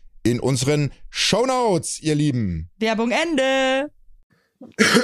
[0.23, 2.69] in unseren Shownotes, ihr Lieben.
[2.77, 3.91] Werbung Ende.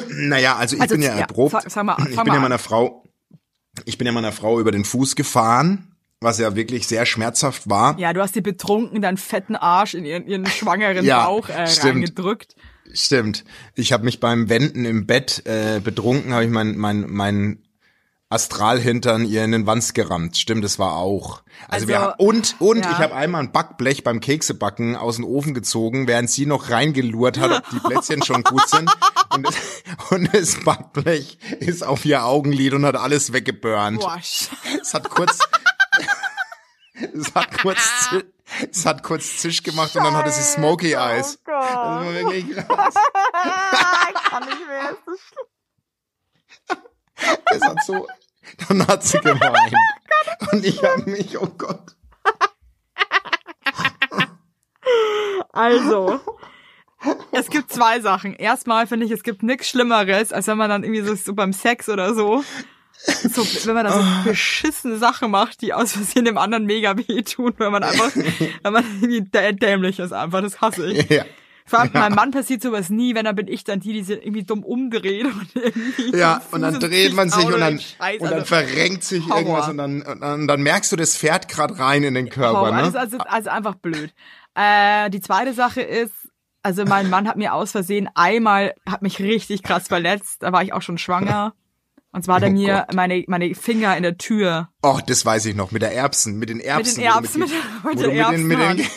[0.09, 1.51] Naja, also ich Also, bin ja ja, erprobt.
[1.51, 3.03] fang- fang mal an, ich bin ja meiner Frau,
[3.85, 7.97] ich bin ja meiner Frau über den Fuß gefahren, was ja wirklich sehr schmerzhaft war.
[7.99, 11.67] Ja, du hast sie betrunken, deinen fetten Arsch in ihren, ihren schwangeren Ja, Bauch äh,
[11.67, 11.95] stimmt.
[11.95, 12.55] reingedrückt.
[12.93, 13.43] Stimmt.
[13.75, 17.63] Ich habe mich beim Wenden im Bett äh, betrunken, habe ich mein mein mein
[18.29, 20.35] Astralhintern ihr in den Wanst gerammt.
[20.37, 21.43] Stimmt, das war auch.
[21.69, 22.91] Also, Also, wir und und ja.
[22.91, 27.39] ich habe einmal ein Backblech beim Keksebacken aus dem Ofen gezogen, während sie noch reingelurrt
[27.39, 28.91] hat, ob die Plätzchen schon gut sind.
[29.29, 29.55] Und das,
[30.09, 34.03] und das Backblech ist auf ihr Augenlid und hat alles weggeburnt.
[34.81, 35.39] Es hat kurz
[37.13, 38.09] es hat kurz
[38.71, 41.39] es hat kurz Zisch gemacht und dann hatte sie Smoky Eyes.
[41.45, 42.93] Oh Das war wirklich krass.
[44.29, 44.97] kann nicht mehr.
[47.51, 48.07] Es hat so,
[48.67, 49.73] dann hat sie geweint.
[50.51, 51.95] Und ich habe mich, oh Gott.
[55.51, 56.19] Also,
[57.31, 58.33] es gibt zwei Sachen.
[58.35, 61.53] Erstmal finde ich, es gibt nichts Schlimmeres, als wenn man dann irgendwie so, so beim
[61.53, 62.43] Sex oder so,
[62.93, 67.53] so wenn man dann so beschissene Sachen macht, die aus Versehen dem anderen mega wehtun,
[67.57, 71.09] wenn man einfach, wenn man irgendwie dä- dämlich ist einfach, das hasse ich.
[71.09, 71.25] Ja.
[71.67, 74.17] Vor allem meinem Mann passiert sowas nie, wenn dann bin ich dann die, die sich
[74.23, 78.21] irgendwie dumm umdreht und irgendwie Ja, den und dann dreht man sich und dann, Scheiß,
[78.21, 79.37] und dann also- verrenkt sich Horror.
[79.37, 82.59] irgendwas und dann, und dann, dann merkst du, das fährt grad rein in den Körper,
[82.61, 82.71] Horror.
[82.77, 82.99] Das ist ne?
[83.01, 84.13] also, also einfach blöd.
[84.55, 86.13] Äh, die zweite Sache ist,
[86.63, 90.41] also mein Mann hat mir aus Versehen einmal, hat mich richtig krass verletzt.
[90.43, 91.53] Da war ich auch schon schwanger.
[92.11, 92.95] Und zwar hat er Oh mir Gott.
[92.95, 94.69] meine, meine Finger in der Tür.
[94.81, 97.03] Oh, das weiß ich noch, mit der Erbsen, mit den Erbsen.
[97.03, 97.43] Erbsen,
[97.83, 98.87] wo du mit- mit den mit den, mit den, Erbsen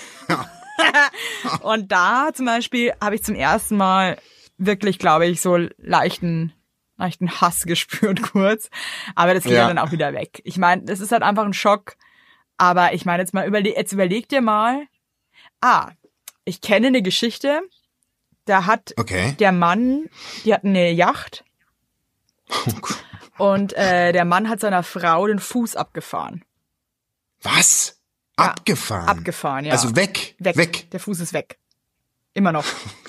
[1.63, 4.19] Und da zum Beispiel habe ich zum ersten Mal
[4.59, 6.53] wirklich, glaube ich, so leichten,
[6.97, 8.69] leichten Hass gespürt kurz.
[9.15, 9.61] Aber das geht ja.
[9.63, 9.69] Ja.
[9.69, 10.41] dann auch wieder weg.
[10.45, 11.97] Ich meine, das ist halt einfach ein Schock.
[12.59, 14.87] Aber ich meine, jetzt mal überle jetzt überleg dir mal.
[15.61, 15.93] Ah,
[16.45, 17.63] ich kenne eine Geschichte.
[18.45, 19.35] Da hat Okay.
[19.39, 20.07] der Mann,
[20.45, 21.45] die hatten eine Yacht
[22.49, 26.45] Oh und äh, der Mann hat seiner Frau den Fuß abgefahren.
[27.43, 28.00] Was?
[28.41, 29.09] Abgefahren?
[29.09, 29.73] Abgefahren, ja.
[29.73, 30.57] Also weg, Weg.
[30.57, 30.91] weg.
[30.91, 31.59] Der Fuß ist weg.
[32.33, 32.65] Immer noch.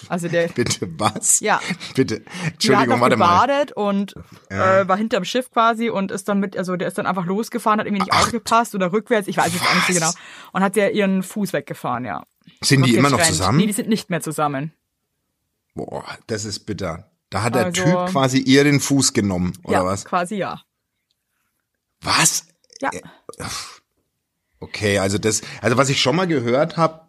[0.10, 1.39] Also der, Bitte, was?
[1.41, 1.62] Ja.
[1.96, 2.24] Bitte.
[2.44, 3.46] Hat Entschuldigung, warte mal.
[3.46, 4.15] gebadet und
[4.50, 4.80] Ja.
[4.82, 7.80] äh, war hinterm Schiff quasi und ist dann mit, also der ist dann einfach losgefahren,
[7.80, 10.12] hat irgendwie nicht aufgepasst oder rückwärts, ich weiß es auch nicht so genau.
[10.54, 12.24] Und hat ja ihren Fuß weggefahren, ja.
[12.63, 13.38] Sind die Und immer noch getrennt.
[13.38, 13.58] zusammen?
[13.60, 14.74] Nee, die sind nicht mehr zusammen.
[15.76, 17.12] Boah, das ist bitter.
[17.30, 20.04] Da hat der Also- Typ quasi ihr den Fuß genommen, oder ja, was?
[20.04, 20.62] quasi ja.
[22.02, 22.48] Was?
[22.82, 22.89] Ja.
[24.62, 27.02] Okay, also das, also was ich schon mal gehört habe,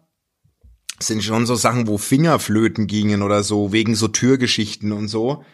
[0.99, 5.45] sind schon so Sachen, wo Fingerflöten gingen oder so, wegen so Türgeschichten und so.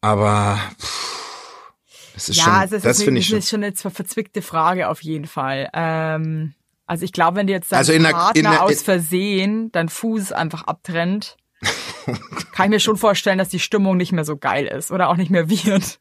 [0.00, 1.72] Aber pff,
[2.14, 3.38] das ist ja, schon, also es das ist, finde ich schon.
[3.38, 5.68] ist schon eine ver- verzwickte Frage auf jeden Fall.
[5.72, 6.54] Ähm,
[6.86, 9.72] also ich glaube, wenn dir jetzt dein Also in der- Partner in der- aus Versehen
[9.72, 11.36] deinen Fuß einfach abtrennt,
[12.52, 15.16] kann ich mir schon vorstellen, dass die Stimmung nicht mehr so geil ist oder auch
[15.16, 15.98] nicht mehr wird.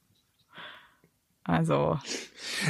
[1.46, 2.00] Also,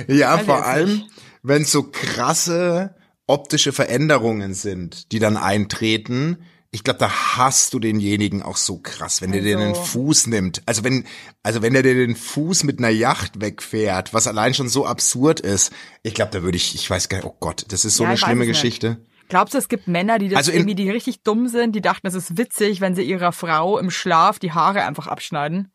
[0.08, 1.10] Ja, Weiß vor allem, nicht.
[1.44, 2.96] Wenn es so krasse
[3.28, 6.44] optische Veränderungen sind, die dann eintreten.
[6.72, 10.28] Ich glaube, da hasst du denjenigen auch so krass, wenn der dir den Also- Fuß
[10.28, 10.64] nimmt.
[10.66, 11.06] Also wenn,
[11.44, 15.40] also wenn der dir den Fuß mit einer Yacht wegfährt, was allein schon so absurd
[15.40, 15.72] ist.
[16.02, 18.10] Ich glaube, da würde ich, ich weiß gar nicht, oh Gott, das ist so Ja,
[18.10, 18.56] eine schlimme es nicht.
[18.58, 19.06] Geschichte.
[19.30, 21.82] Glaubst du, es gibt Männer, die das Also in- irgendwie, die richtig dumm sind, die
[21.82, 25.72] dachten, es ist witzig, wenn sie ihrer Frau im Schlaf die Haare einfach abschneiden?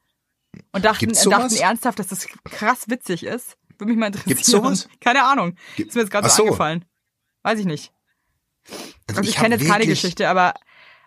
[0.72, 3.57] Und dachten, dachten ernsthaft, dass das krass witzig ist.
[3.79, 4.37] Würde mich mal interessieren.
[4.37, 4.88] Gibt's sowas?
[5.01, 5.55] Keine Ahnung.
[5.77, 6.85] Ist mir jetzt gerade so eingefallen.
[7.43, 7.93] Weiß ich nicht.
[9.07, 10.53] Also ich, hab kenne jetzt keine Geschichte, aber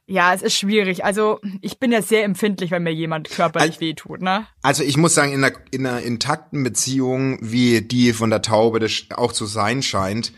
[0.08, 1.06] ja, es ist schwierig.
[1.06, 4.48] Also ich bin ja sehr empfindlich, wenn mir jemand körperlich Al- wehtut, ne?
[4.64, 8.80] Also ich muss sagen, in einer, in einer intakten Beziehung, wie die von der Taube
[8.80, 10.34] das auch zu sein scheint,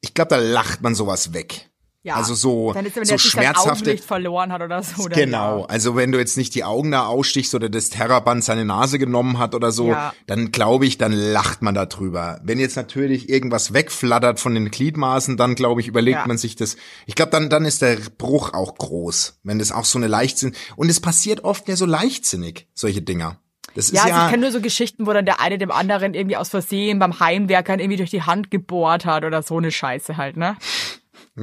[0.00, 1.70] ich glaube, da lacht man sowas weg.
[2.04, 2.14] Ja.
[2.14, 3.70] Also so, Wenn, jetzt, wenn so jetzt schmerzhafte.
[3.72, 5.02] Augenlicht verloren hat oder so.
[5.02, 5.64] Oder Genau, Ja.
[5.66, 9.38] also wenn du jetzt nicht die Augen da ausstichst oder das Terraband seine Nase genommen
[9.38, 10.14] hat oder so, Ja.
[10.26, 12.40] dann glaube ich, dann lacht man da drüber.
[12.44, 16.26] Wenn jetzt natürlich irgendwas wegflattert von den Gliedmaßen, dann glaube ich, überlegt Ja.
[16.26, 16.76] man sich das.
[17.06, 20.54] Ich glaube, dann, dann ist der Bruch auch groß, wenn das auch so eine Leichtsinn,
[20.76, 23.38] und es passiert oft ja so leichtsinnig, solche Dinger.
[23.74, 25.70] Das Ja, ist also ja, ich kenne nur so Geschichten, wo dann der eine dem
[25.70, 29.70] anderen irgendwie aus Versehen beim Heimwerkern irgendwie durch die Hand gebohrt hat oder so eine
[29.70, 30.56] Scheiße halt, ne?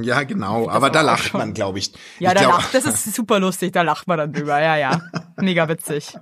[0.02, 1.40] Ja genau, aber da lacht schon.
[1.40, 1.92] man, glaube ich.
[2.18, 4.76] Ja, ich da glaub- lacht, das ist super lustig, da lacht man dann drüber, ja,
[4.76, 5.00] ja.
[5.36, 6.14] Mega witzig.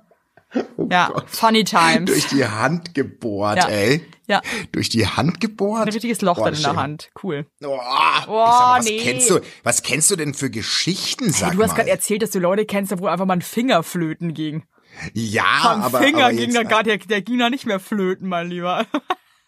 [0.90, 1.30] ja, Oh Gott.
[1.30, 2.10] funny times.
[2.10, 3.68] durch die Hand gebohrt, Ja.
[3.68, 4.06] ey.
[4.26, 4.40] Ja.
[4.72, 5.82] Durch die Hand gebohrt?
[5.86, 6.76] Ein richtiges Loch Boah, dann in der.
[6.76, 7.10] Hand.
[7.22, 7.46] Cool.
[7.62, 7.78] Oh,
[8.26, 8.98] Oh, mal, was nee.
[8.98, 9.40] kennst du?
[9.64, 12.96] Was kennst du denn für Geschichten, sag du hast gerade erzählt, dass du Leute kennst,
[12.98, 14.62] wo einfach mal ein Finger flöten ging.
[15.12, 17.80] ja, Am aber, Finger aber ging jetzt, da gar der, der ging da nicht mehr
[17.80, 18.86] flöten, mein Lieber.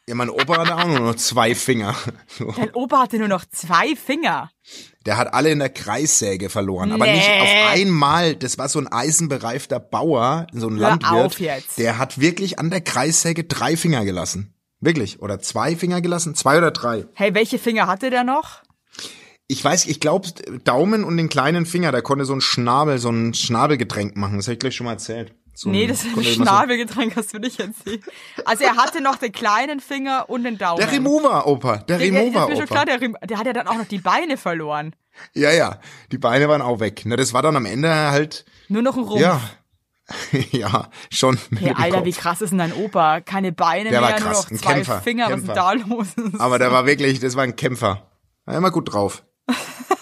[0.08, 1.94] ja, mein Opa hatte auch nur noch zwei Finger.
[2.38, 2.52] So.
[2.52, 4.50] Dein Opa hatte nur noch zwei Finger.
[5.04, 7.40] Der hat alle in der Kreissäge verloren, aber nicht Nee.
[7.40, 8.34] auf einmal.
[8.36, 11.12] Das war so ein eisenbereifter Bauer, so ein Hör Landwirt.
[11.12, 11.78] auf jetzt.
[11.78, 14.54] Der hat wirklich an der Kreissäge drei Finger gelassen.
[14.80, 15.20] Wirklich.
[15.22, 16.34] Oder zwei Finger gelassen?
[16.34, 17.06] Zwei oder drei.
[17.14, 18.62] Hey, welche Finger hatte der noch?
[19.48, 20.28] Ich weiß, ich glaube,
[20.64, 24.36] Daumen und den kleinen Finger, der konnte so ein Schnabel, so ein Schnabelgetränk machen.
[24.36, 25.34] Das habe ich gleich schon mal erzählt.
[25.58, 28.02] So Nee, das ist ein immer so- Schnabelgetränk, hast du nicht erzählt.
[28.44, 30.78] Also er hatte noch den kleinen Finger und den Daumen.
[30.80, 31.78] Der Remover, Opa.
[31.78, 32.98] Der Remover, schon klar, Opa.
[32.98, 34.94] der, der hat ja dann auch noch die Beine verloren.
[35.32, 35.80] Ja, ja.
[36.12, 37.02] Die Beine waren auch weg.
[37.06, 39.20] Na, das war dann am Ende halt, Nur noch ein Rumpf.
[39.22, 39.40] ja.
[40.52, 41.38] ja, schon.
[41.58, 43.20] Hey, Alter, wie krass ist denn dein Opa?
[43.22, 45.26] Keine Beine Der war mehr, krass, nur noch zwei Kämpfer, Finger.
[45.28, 45.56] Kämpfer.
[45.56, 46.38] Was ist da los?
[46.38, 48.06] Aber der war wirklich, das war ein Kämpfer.
[48.44, 49.24] War immer gut drauf.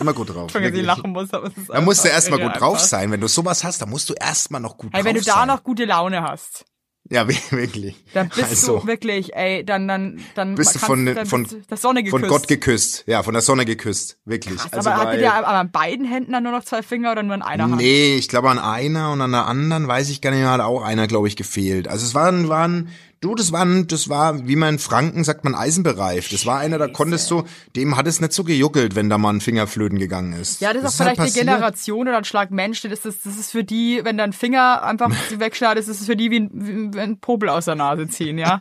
[0.01, 0.53] Immer gut drauf.
[0.53, 2.87] Dass ich lachen muss, aber es ist Da musst du erstmal gut drauf einfach.
[2.87, 3.11] sein.
[3.11, 5.35] Wenn du sowas hast, dann musst du erstmal noch gut Hey, drauf wenn du da
[5.35, 5.49] sein.
[5.49, 6.65] noch gute Laune hast,
[7.11, 7.97] Ja, wi- wirklich.
[8.15, 11.71] dann bist also, du wirklich, ey, dann, dann, dann bist du von, dann von, bist
[11.71, 12.21] der Sonne geküsst.
[12.23, 13.05] von Gott geküsst.
[13.07, 14.19] Ja, von der Sonne geküsst.
[14.25, 14.57] Wirklich.
[14.59, 17.13] Krass, also, aber hatte weil- der aber an beiden Händen dann nur noch zwei Finger
[17.13, 17.77] oder nur an einer Hand?
[17.77, 20.61] Nee, ich glaube an einer und an der anderen weiß ich gar nicht mehr, hat
[20.63, 21.87] auch einer, glaube ich, gefehlt.
[21.89, 22.89] Also es waren, waren,
[23.25, 26.33] du, das waren, das war, wie man in Franken sagt, man eisenbereift.
[26.33, 29.31] Das war einer, da konntest du, dem hat es nicht so gejuckelt, wenn da mal
[29.31, 30.61] ein Finger flöten gegangen ist.
[30.61, 31.47] Ja, das ist auch halt vielleicht eine passiert.
[31.47, 32.83] Generation oder ein Schlag Mensch.
[32.83, 36.31] Das ist, das ist für die, wenn dein Finger einfach wegschneidest, ist es für die
[36.31, 38.61] wie ein, wie ein Popel aus der Nase ziehen, ja?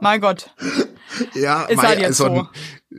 [0.00, 0.50] mein Gott.
[1.34, 2.48] Ja, Ist mei, halt jetzt also,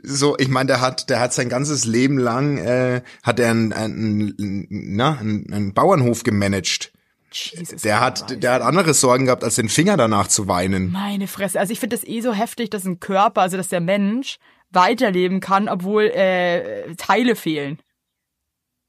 [0.02, 3.72] so, ich meine, der hat, der hat sein ganzes Leben lang, äh, hat er einen,
[3.72, 6.92] einen, na, einen, einen Bauernhof gemanagt.
[7.32, 8.22] Jesus Der Christ.
[8.30, 10.90] hat, der hat andere Sorgen gehabt, als den Finger danach zu weinen.
[10.90, 11.58] Meine Fresse.
[11.60, 14.38] Also ich finde das eh so heftig, dass ein Körper, also dass der Mensch
[14.70, 17.78] weiterleben kann, obwohl äh, Teile fehlen.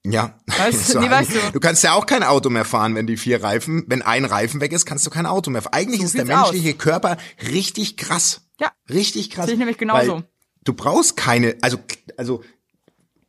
[0.05, 0.35] Ja.
[0.47, 0.93] Weißt du?
[0.93, 1.51] So Nee, weißt du.
[1.53, 4.59] du kannst ja auch kein Auto mehr fahren, wenn die vier Reifen, wenn ein Reifen
[4.61, 5.73] weg ist, kannst du kein Auto mehr fahren.
[5.73, 6.51] Eigentlich So ist der sieht's aus.
[6.51, 7.17] menschliche Körper
[7.51, 8.41] richtig krass.
[8.59, 8.71] Ja.
[8.89, 9.45] Richtig krass.
[9.45, 10.23] Sehe ich nämlich genauso.
[10.63, 11.77] Du brauchst keine, also,
[12.17, 12.43] also,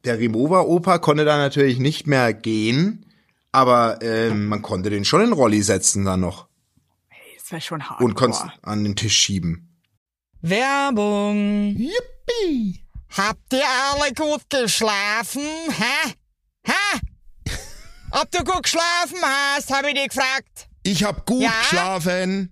[0.05, 3.07] der Remover-Opa konnte da natürlich nicht mehr gehen,
[3.53, 6.49] aber ähm, man konnte den schon in Rolli setzen dann noch
[7.39, 8.01] Das wäre schon hart.
[8.01, 9.69] und konntest an den Tisch schieben.
[10.41, 11.77] Werbung.
[11.77, 12.85] Yippie!
[13.17, 13.63] Habt ihr
[13.93, 15.43] alle gut geschlafen?
[15.69, 16.15] Hä?
[16.67, 17.01] Hä?
[18.11, 20.69] Ob du gut geschlafen hast, habe ich dich gefragt.
[20.83, 21.53] Ich hab gut Ja?
[21.61, 22.52] geschlafen.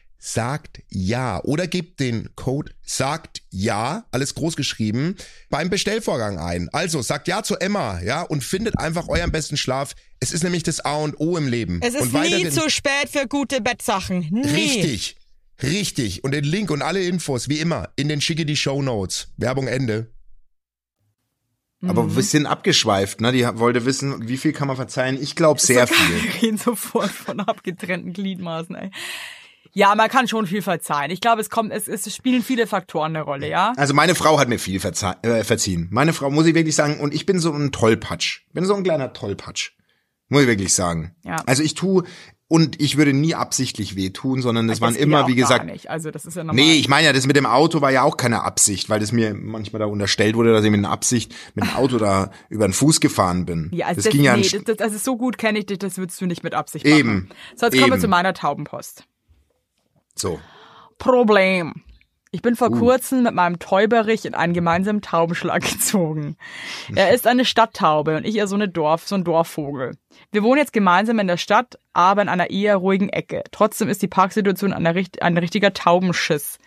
[0.23, 5.15] sagt ja oder gebt den Code sagt ja, alles groß geschrieben,
[5.49, 6.69] beim Bestellvorgang ein.
[6.71, 9.95] Also sagt ja zu Emma, ja, und findet einfach euren besten Schlaf.
[10.19, 11.79] Es ist nämlich das A und O im Leben.
[11.81, 14.27] Es ist und nie zu spät für gute Bettsachen.
[14.31, 14.45] Nie.
[14.47, 15.17] Richtig.
[15.63, 16.23] Richtig.
[16.23, 19.29] Und den Link und alle Infos, wie immer, in den schicke die Show Notes.
[19.37, 20.11] Werbung Ende.
[21.83, 22.15] Aber Mhm.
[22.15, 23.31] wir sind abgeschweift, ne?
[23.31, 25.19] Die wollte wissen, wie viel kann man verzeihen?
[25.19, 26.29] Ich glaube sehr Wir viel.
[26.41, 28.91] reden sofort von abgetrennten Gliedmaßen, ey.
[29.73, 31.11] Ja, man kann schon viel verzeihen.
[31.11, 33.73] Ich glaube, es kommt, es, es spielen viele Faktoren eine Rolle, ja?
[33.77, 35.87] Also meine Frau hat mir viel verzei äh, verziehen.
[35.91, 38.41] Meine Frau, muss ich wirklich sagen, und ich bin so ein Tollpatsch.
[38.53, 39.71] Bin so ein kleiner Tollpatsch.
[40.27, 41.15] Muss ich wirklich sagen.
[41.23, 41.37] Ja.
[41.45, 42.03] Also ich tu
[42.51, 45.71] und ich würde nie absichtlich wehtun, sondern das, waren geht ja immer, wie gesagt, Gar
[45.71, 45.89] nicht.
[45.89, 46.61] Also, das ist ja normal.
[46.61, 49.13] Nee, ich meine ja, das mit dem Auto war ja auch keine Absicht, weil das
[49.13, 52.67] mir manchmal da unterstellt wurde, dass ich mit einer Absicht mit dem Auto da über
[52.67, 53.69] den Fuß gefahren bin.
[53.73, 55.79] Ja, also das, das, ging ja nee, das, das, also so gut kenne ich dich,
[55.79, 57.07] das würdest du nicht mit Absicht Eben.
[57.07, 57.29] machen.
[57.55, 58.01] So, jetzt kommen wir Eben.
[58.01, 59.05] zu meiner Taubenpost.
[60.21, 60.39] So.
[60.97, 61.83] Problem.
[62.33, 62.79] Ich bin vor Uh.
[62.79, 66.37] kurzem mit meinem Täuberich in einen gemeinsamen Taubenschlag gezogen.
[66.95, 69.97] Er ist eine Stadttaube und ich eher so eine Dorf, so ein Dorfvogel.
[70.31, 73.43] Wir wohnen jetzt gemeinsam in der Stadt, aber in einer eher ruhigen Ecke.
[73.51, 76.57] Trotzdem ist die Parksituation ein, richt- ein richtiger Taubenschiss.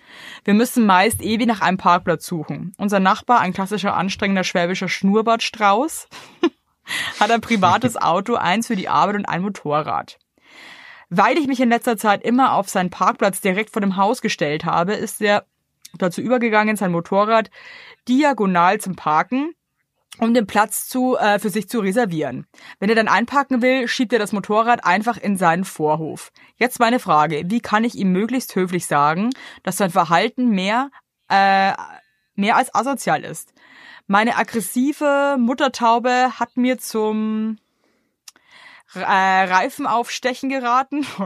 [0.45, 2.75] Wir müssen meist ewig nach einem Parkplatz suchen.
[2.77, 6.09] Unser Nachbar, ein klassischer anstrengender schwäbischer Schnurrbartstrauß,
[7.21, 10.19] hat ein privates Auto, eins für die Arbeit und ein Motorrad.
[11.17, 14.65] Weil ich mich in letzter Zeit immer auf seinen Parkplatz direkt vor dem Haus gestellt
[14.65, 15.45] habe, ist er
[15.97, 17.51] dazu übergegangen, sein Motorrad
[18.09, 19.55] diagonal zum Parken,
[20.19, 22.47] um den Platz zu, äh, für sich zu reservieren.
[22.81, 26.33] Wenn er dann einparken will, schiebt er das Motorrad einfach in seinen Vorhof.
[26.57, 29.31] Jetzt meine Frage, wie kann ich ihm möglichst höflich sagen,
[29.63, 30.91] dass sein Verhalten mehr,
[31.29, 31.75] äh,
[32.35, 33.55] mehr als asozial ist?
[34.09, 37.59] Meine aggressive Muttertaube hat mir zum
[38.97, 41.07] äh, Reifen aufstechen geraten.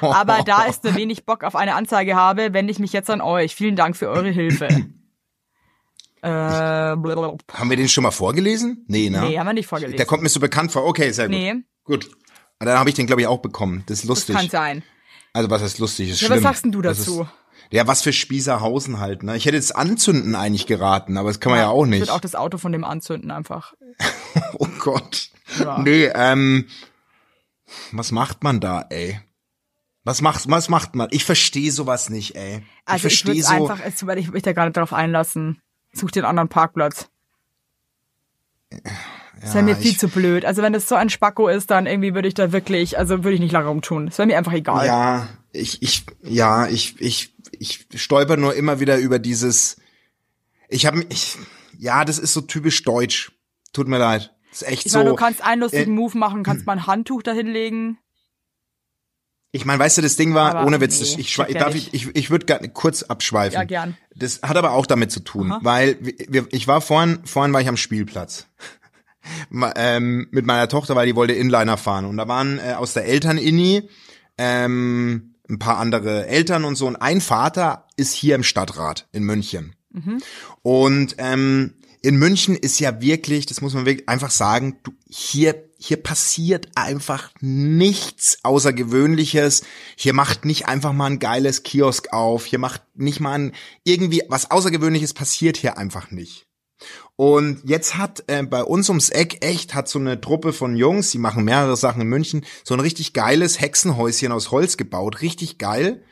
[0.00, 0.12] Oh.
[0.12, 3.20] Aber da ich nur wenig Bock auf eine Anzeige habe, wende ich mich jetzt an
[3.20, 3.54] euch.
[3.54, 4.68] Vielen Dank für eure Hilfe.
[6.22, 6.28] äh.
[6.28, 8.84] Haben wir den schon mal vorgelesen?
[8.88, 9.20] Nee, ne?
[9.22, 9.96] nee, haben wir nicht vorgelesen.
[9.96, 10.84] Der kommt mir so bekannt vor.
[10.84, 11.36] Okay, sehr gut.
[11.36, 11.54] Nee.
[11.84, 12.06] Gut.
[12.58, 13.82] Und dann habe ich den, glaube ich, auch bekommen.
[13.86, 14.36] Das ist das lustig.
[14.36, 14.82] kann sein.
[15.32, 16.10] Also was heißt lustig?
[16.10, 16.38] Ist Ja, schlimm.
[16.38, 17.22] was sagst denn du Das dazu?
[17.22, 17.28] Ist,
[17.72, 19.22] ja, was für Spießerhausen halt.
[19.24, 19.36] Ne?
[19.36, 22.00] Ich hätte jetzt Anzünden eigentlich geraten, aber das kann man ja, auch Ich nicht.
[22.00, 23.74] würde auch das Auto von dem anzünden einfach.
[24.58, 25.28] Oh Gott.
[25.58, 25.78] Ja.
[25.78, 26.66] Nee, ähm,
[27.90, 29.20] was macht man da, ey?
[30.04, 31.08] Was macht, was macht man?
[31.10, 32.62] Ich verstehe sowas nicht, ey.
[32.86, 33.52] Also ich, ich verstehe so.
[33.52, 35.60] einfach, es- weil ich mich da gar nicht drauf einlassen.
[35.92, 37.08] Such einen anderen Parkplatz.
[39.40, 40.44] Das wäre mir viel ich- zu blöd.
[40.44, 43.34] Also wenn das so ein Spacko ist, dann irgendwie würde ich da wirklich, also würde
[43.34, 44.06] ich nicht lange rumtun.
[44.06, 44.86] Das wäre mir einfach egal.
[44.86, 49.76] Ja, ich, ich, ja, ich, ich, ich stolper nur immer wieder über dieses.
[50.68, 51.36] Ich habe, ich,
[51.78, 53.32] ja, das ist so typisch deutsch.
[53.72, 54.34] Tut mir leid.
[54.50, 54.98] Das ist echt Ich so.
[54.98, 57.98] meine, du kannst einen lustigen äh, Move machen, kannst mal ein Handtuch dahinlegen.
[59.54, 61.92] Ich meine, weißt du, das Ding war, Aber ohne Witz, nee, ich, ja darf ich,
[61.92, 63.54] ich, ich würde kurz abschweifen.
[63.54, 63.98] Ja, gern.
[64.14, 67.68] Das hat aber auch damit zu tun, weil wir, ich war vorhin, vorhin war ich
[67.68, 68.46] am Spielplatz.
[69.76, 72.06] Ähm, mit meiner Tochter, weil die wollte Inliner fahren.
[72.06, 73.88] Und da waren äh, aus der Eltern-Inni
[74.36, 76.86] ähm, ein paar andere Eltern und so.
[76.86, 79.74] Und ein Vater ist hier im Stadtrat in München.
[80.62, 85.68] Und ähm, in München ist ja wirklich, das muss man wirklich einfach sagen, du, hier,
[85.78, 89.62] hier passiert einfach nichts Außergewöhnliches.
[89.96, 92.44] Hier macht nicht einfach mal ein geiles Kiosk auf.
[92.44, 93.52] Hier macht nicht mal ein,
[93.84, 96.46] irgendwie was Außergewöhnliches passiert hier einfach nicht.
[97.16, 101.10] Und jetzt hat äh, bei uns ums Eck echt hat so eine Truppe von Jungs,
[101.10, 105.58] die machen mehrere Sachen in München, so ein richtig geiles Hexenhäuschen aus Holz gebaut, richtig
[105.58, 106.02] geil.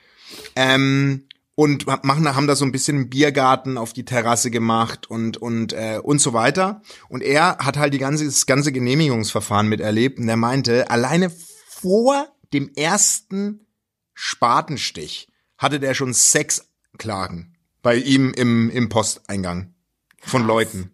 [0.55, 5.37] Ähm, und machen, haben da so ein bisschen einen Biergarten auf die Terrasse gemacht und
[5.37, 6.81] und äh, und so weiter.
[7.09, 11.31] Und er hat halt die ganze das ganze Genehmigungsverfahren miterlebt und er meinte, alleine
[11.69, 13.67] vor dem ersten
[14.15, 19.75] Spatenstich hatte der schon sechs Klagen bei ihm im im Posteingang
[20.21, 20.91] von Leuten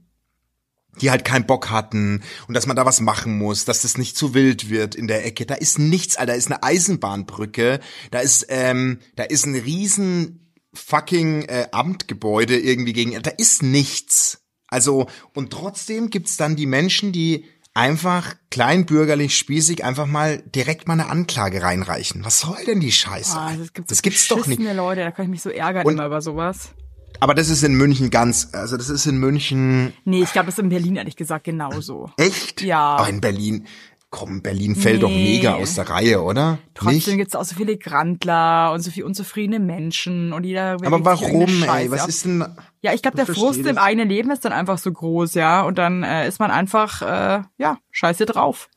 [1.01, 4.17] die halt keinen Bock hatten und dass man da was machen muss, dass das nicht
[4.17, 5.47] zu wild wird in der Ecke.
[5.47, 6.33] Da ist nichts, Alter.
[6.33, 12.93] Da ist eine Eisenbahnbrücke, da ist ähm, da ist ein riesen fucking äh, Amtgebäude irgendwie
[12.93, 13.23] gegen.
[13.23, 14.43] Da ist nichts.
[14.69, 20.95] Also und trotzdem gibt's dann die Menschen, die einfach kleinbürgerlich spießig einfach mal direkt mal
[20.95, 22.25] eine Anklage reinreichen.
[22.25, 23.37] Was soll denn die Scheiße?
[23.37, 24.61] Ah, es gibt so das gibt's doch nicht.
[24.61, 26.71] Leute, da kann ich mich so ärgern Und- immer über sowas.
[27.21, 30.55] Aber das ist in München ganz, also das ist in München Nee, ich glaube, das
[30.59, 32.11] ist in Berlin ehrlich gesagt genauso.
[32.17, 32.63] Echt?
[32.63, 32.97] Ja.
[32.97, 33.67] Aber in Berlin,
[34.11, 35.37] komm, Berlin fällt doch Nee.
[35.37, 36.59] mega aus der Reihe, oder?
[36.75, 37.17] Trotzdem Nicht?
[37.17, 41.63] gibt's auch so viele Grandler und so viele unzufriedene Menschen und jeder will Aber warum,
[41.65, 41.91] ey?
[41.91, 42.45] Was ist denn,
[42.83, 43.77] Ja, ich glaube, der Frust im das.
[43.79, 45.63] eigenen Leben ist dann einfach so groß, ja.
[45.63, 48.69] Und dann äh, ist man einfach, äh, ja, scheiße drauf.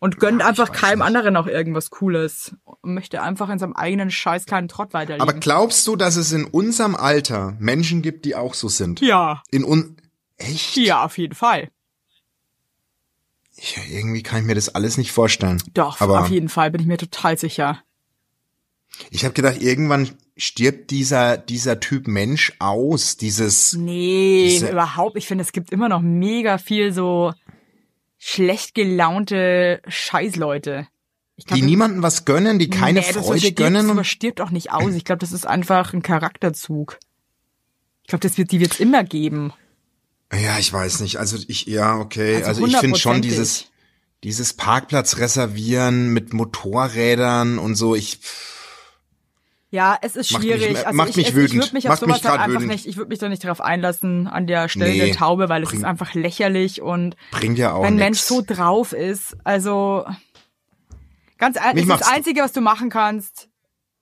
[0.00, 2.54] Und gönnt einfach keinem anderen auch irgendwas Cooles.
[2.64, 5.22] Und möchte einfach in seinem eigenen scheiß kleinen Trott weiterleben.
[5.28, 9.00] Aber glaubst du, dass es in unserem Alter Menschen gibt, die auch so sind?
[9.00, 9.96] ja, In un
[10.36, 10.76] Echt?
[10.76, 11.68] ja, auf jeden Fall.
[13.56, 15.60] Ich, irgendwie kann ich mir das alles nicht vorstellen.
[15.74, 17.82] Doch, Aber auf jeden Fall, bin ich mir total sicher.
[19.10, 23.16] ich habe gedacht, irgendwann stirbt dieser dieser Typ Mensch aus.
[23.16, 25.16] Dieses Nee, Diese- überhaupt.
[25.16, 27.34] Ich finde, es gibt immer noch mega viel so
[28.18, 30.88] schlecht gelaunte Scheißleute.
[31.46, 33.96] Glaub, die niemandem was gönnen, die keine nee, Freude stirbt, gönnen.
[33.96, 34.94] Das stirbt auch nicht aus.
[34.94, 36.98] Ich glaube, das ist einfach ein Charakterzug.
[38.02, 39.52] Ich glaube, das wird, die wird's immer geben.
[40.32, 41.18] ja, ich weiß nicht.
[41.18, 42.36] Also ich, ja, okay.
[42.36, 43.66] Also Also, ich finde schon dieses,
[44.24, 48.18] dieses Parkplatz reservieren mit Motorrädern und so, ich,
[49.70, 50.78] Ja, es ist Macht mich- schwierig.
[50.86, 51.62] also macht ich, mich es, ich wütend.
[51.62, 52.72] würde mich auf Macht mich sowas dann grad einfach wütend.
[52.72, 55.62] nicht, ich würde mich da nicht darauf einlassen an der Stelle Nee, der Taube, weil
[55.62, 58.28] es ist einfach lächerlich und bringt ja auch wenn ein Mensch nix.
[58.28, 60.06] so drauf ist, also
[61.36, 63.48] ganz ehrlich, Mich das, Einzige, was du machen kannst,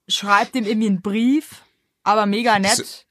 [0.07, 1.63] schreib dem irgendwie einen Brief,
[2.03, 3.05] aber mega nett, Das-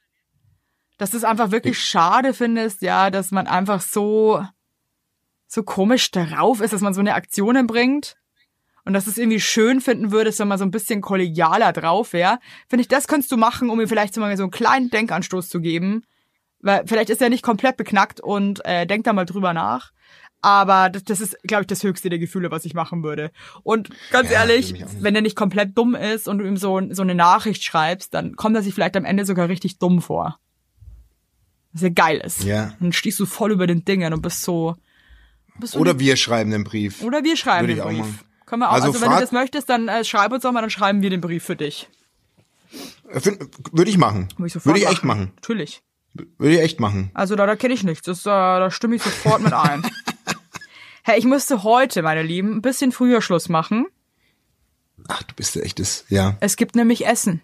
[0.99, 4.43] dass du es einfach wirklich schade findest, ja, dass man einfach so
[5.47, 8.17] so komisch drauf ist, dass man so eine Aktionen bringt
[8.87, 12.39] und dass es irgendwie schön finden würdest, wenn man so ein bisschen kollegialer drauf wäre,
[12.69, 15.49] finde ich, das könntest du machen, um ihm vielleicht so mal so einen kleinen Denkanstoß
[15.49, 16.05] zu geben.
[16.61, 19.93] Weil vielleicht ist er nicht komplett beknackt und äh, denkt da mal drüber nach.
[20.41, 23.33] Aber das, das ist, glaube ich, das höchste der Gefühle, was ich machen würde.
[23.65, 27.03] Und ganz Ja, ehrlich, wenn er nicht komplett dumm ist und du ihm so, so
[27.03, 30.39] eine Nachricht schreibst, dann kommt er sich vielleicht am Ende sogar richtig dumm vor.
[31.73, 32.45] Was ja geil ist.
[32.45, 32.73] Ja.
[32.79, 34.77] Dann stehst du voll über den Dingen und bist so.
[35.59, 37.03] Bist Oder wir schreiben den Brief.
[37.03, 37.99] oder wir schreiben den Brief.
[37.99, 38.21] machen.
[38.47, 38.75] Können wir auch.
[38.75, 41.11] Also Also, wenn du das möchtest, dann äh, schreib uns doch mal, dann schreiben wir
[41.11, 41.89] den Brief für dich.
[43.11, 43.21] Äh,
[43.73, 44.29] Würde ich machen.
[44.37, 45.33] Würde ich, sofort Würde ich echt machen.
[45.37, 45.83] Natürlich.
[46.39, 47.11] Würde ich echt machen.
[47.13, 48.07] Also da, da kenne ich nichts.
[48.07, 49.83] Das, äh, da stimme ich sofort mit ein.
[51.03, 53.87] hey, ich müsste heute, meine Lieben, ein bisschen früher Schluss machen.
[55.09, 56.37] Ach, du bist ja echtes, ja.
[56.41, 57.43] Es gibt nämlich Essen.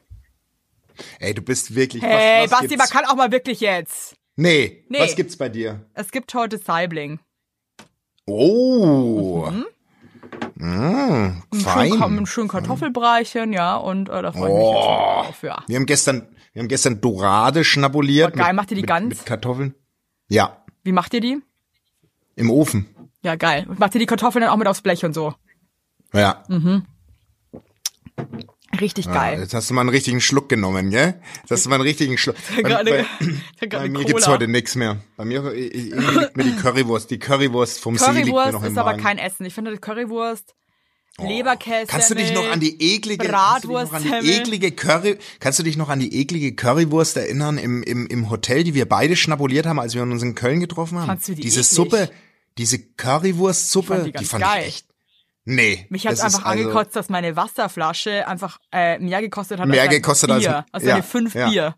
[1.19, 2.03] Ey, du bist wirklich.
[2.03, 2.91] Hey, was, was Basti, man gibt's?
[2.91, 4.17] kann auch mal wirklich jetzt.
[4.37, 5.01] Nee, Nee.
[5.01, 5.85] was gibt's bei dir?
[5.95, 7.21] Es gibt heute Saibling.
[8.27, 9.51] Oh.
[10.65, 12.03] Mmh, Ein schön, fein.
[12.19, 14.75] ein schön Kartoffelbreichen, ja, und äh, da freue ich mich Oh.
[14.75, 15.63] jetzt drauf, ja.
[15.67, 18.33] Wir haben gestern, wir haben gestern Dorade schnabuliert.
[18.35, 18.47] Oh, geil.
[18.49, 19.09] mit- Macht ihr die mit, ganz?
[19.19, 19.75] Mit Kartoffeln.
[20.29, 21.43] Ja, Wie macht ihr die?
[22.37, 22.87] im Ofen.
[23.23, 23.67] Ja, geil.
[23.69, 25.35] Und macht ihr die Kartoffeln dann auch mit aufs Blech und so?
[26.15, 26.43] Ja.
[28.81, 29.13] Richtig ja.
[29.13, 29.41] geil.
[29.41, 31.21] Jetzt hast du mal einen richtigen Schluck genommen, gell?
[31.43, 32.37] Jetzt hast du mal einen richtigen Schluck.
[32.63, 33.05] Bei, bei,
[33.67, 34.05] bei mir Cola.
[34.05, 34.99] gibt's heute nix mehr.
[35.17, 38.63] Bei mir irgendwie liegt mir die Currywurst, die Currywurst vom See liegt mir Currywurst noch
[38.63, 39.03] im ist aber Magen.
[39.03, 39.45] kein Essen.
[39.45, 40.55] Ich finde Currywurst,
[41.19, 41.87] Leberkäse.
[41.87, 45.77] Kannst du dich noch an die eklige, noch an die eklige Curry, kannst du dich
[45.77, 49.79] noch an die eklige Currywurst erinnern im, im, im Hotel, die wir beide schnabuliert haben,
[49.79, 51.07] als wir uns in Köln getroffen haben?
[51.07, 51.71] Fandst du die diese eklig?
[51.71, 52.11] Suppe,
[52.57, 54.63] diese Currywurstsuppe, die die fand geil.
[54.63, 54.87] ich echt.
[55.45, 55.87] Nee.
[55.91, 59.91] Mich ist einfach also- angekotzt, dass meine Wasserflasche einfach äh, mehr gekostet hat Mehr als
[59.91, 60.67] ein gekostet als- Bier.
[60.73, 61.49] Also ja, eine fünf ja.
[61.49, 61.75] Bier.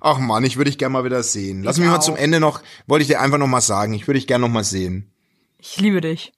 [0.00, 1.62] Ach man, ich würde dich gerne mal wieder sehen.
[1.62, 2.02] Lass Ich mich mal auch.
[2.02, 4.52] zum Ende noch, wollte ich dir einfach noch mal sagen, ich würde dich gerne noch
[4.52, 5.10] mal sehen.
[5.58, 6.32] Ich liebe dich.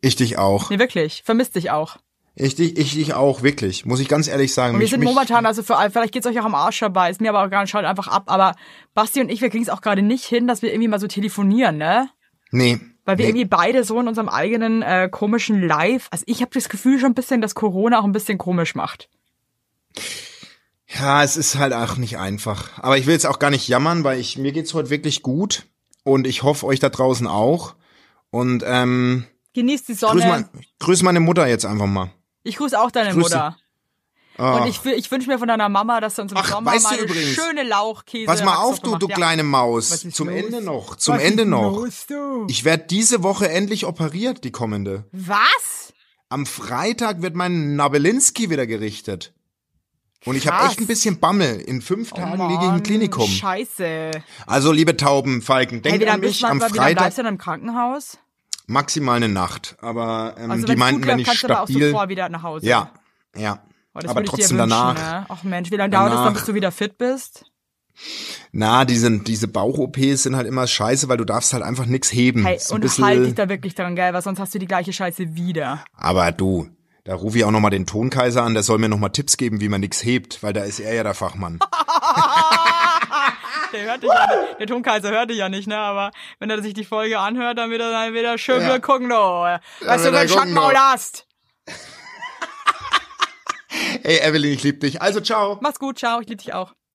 [0.00, 0.70] Ich dich auch.
[0.70, 1.22] Nee, wirklich.
[1.24, 1.96] Vermisst dich auch.
[2.36, 3.86] Ich dich, ich dich auch, wirklich.
[3.86, 4.74] Muss ich ganz ehrlich sagen.
[4.74, 7.20] Und wir Mich- sind momentan, also für vielleicht geht's euch auch am Arsch dabei, ist
[7.20, 8.24] mir aber auch gar nicht schaut einfach ab.
[8.26, 8.54] Aber
[8.94, 11.76] Basti und ich, wir kriegen's auch gerade nicht hin, dass wir irgendwie mal so telefonieren,
[11.78, 12.08] ne?
[12.52, 12.78] Nee.
[13.04, 13.30] Weil wir nee.
[13.30, 16.08] irgendwie beide so in unserem eigenen äh, komischen Live.
[16.10, 19.08] Also ich habe das Gefühl schon ein bisschen, dass Corona auch ein bisschen komisch macht.
[20.98, 22.78] Ja, es ist halt auch nicht einfach.
[22.78, 25.66] Aber ich will jetzt auch gar nicht jammern, weil ich mir geht's heute wirklich gut
[26.02, 27.74] und ich hoffe euch da draußen auch.
[28.30, 29.24] Und ähm,
[29.54, 30.26] Genießt die grüß, Sonne.
[30.26, 30.48] mein,
[30.78, 32.10] grüß meine Mutter jetzt einfach mal.
[32.42, 33.20] Ich grüße auch deine Grüße.
[33.20, 33.56] Mutter.
[34.40, 34.56] Ah.
[34.62, 36.84] Und ich, ich wünsche mir von deiner Mama, dass du uns im Ach, Sommer weißt
[36.86, 39.14] du mal eine übrigens- schöne Lauchkäse Pass mal auf, du, du Ja.
[39.14, 40.06] kleine Maus.
[40.10, 40.36] Zum los?
[40.44, 40.96] Ende noch.
[40.96, 41.72] Zum Was Ende noch.
[41.76, 42.46] los, du?
[42.48, 45.04] Ich werde diese Woche endlich operiert, die kommende.
[45.12, 45.92] Was?
[46.30, 49.32] Am Freitag wird mein Nabelinski wieder gerichtet.
[50.26, 51.60] Und ich habe echt ein bisschen Bammel.
[51.60, 53.26] In fünf Tagen liege ich im Klinikum.
[53.28, 54.10] Scheiße.
[54.46, 56.96] Also, liebe Taubenfalken, Hey, denkt wie an mich du am wie lange Freitag.
[56.98, 58.18] bleibst du denn im Krankenhaus?
[58.66, 59.76] Maximal eine Nacht.
[59.80, 61.90] Aber ähm, Also die meinten, wenn ich kannst du aber auch stabil.
[61.90, 62.66] sofort wieder nach Hause.
[62.66, 62.92] Ja,
[63.36, 63.62] ja.
[63.94, 64.94] Oh, das aber würde ich trotzdem danach.
[64.94, 65.26] Ne?
[65.28, 67.44] Ach Mensch, wie lange dauert es dann, bis du wieder fit bist?
[68.52, 72.44] Na, diese, diese Bauch-OPs sind halt immer scheiße, weil du darfst halt einfach nix heben.
[72.44, 74.14] Hey, und halt dich da wirklich dran, gell?
[74.14, 75.84] Weil sonst hast du die gleiche Scheiße wieder.
[75.96, 76.68] Aber du,
[77.04, 79.68] da rufe ich auch nochmal den Tonkaiser an, der soll mir nochmal Tipps geben, wie
[79.68, 81.58] man nix hebt, weil da ist er ja der Fachmann.
[83.72, 85.78] Der hört dich ja nicht, der Tonkaiser hört dich ja nicht, ne?
[85.78, 86.10] Aber
[86.40, 88.80] wenn er sich die Folge anhört, dann wird er dann wieder schön Ja.
[88.80, 89.14] gucken, du.
[89.14, 90.78] Weißt du, wird er wenn du gucken, Schackmaul du.
[90.80, 91.26] hast.
[94.02, 95.02] Ey, Evelyn, ich lieb dich.
[95.02, 95.58] Also, ciao.
[95.60, 96.74] Mach's gut, ciao, ich lieb dich auch.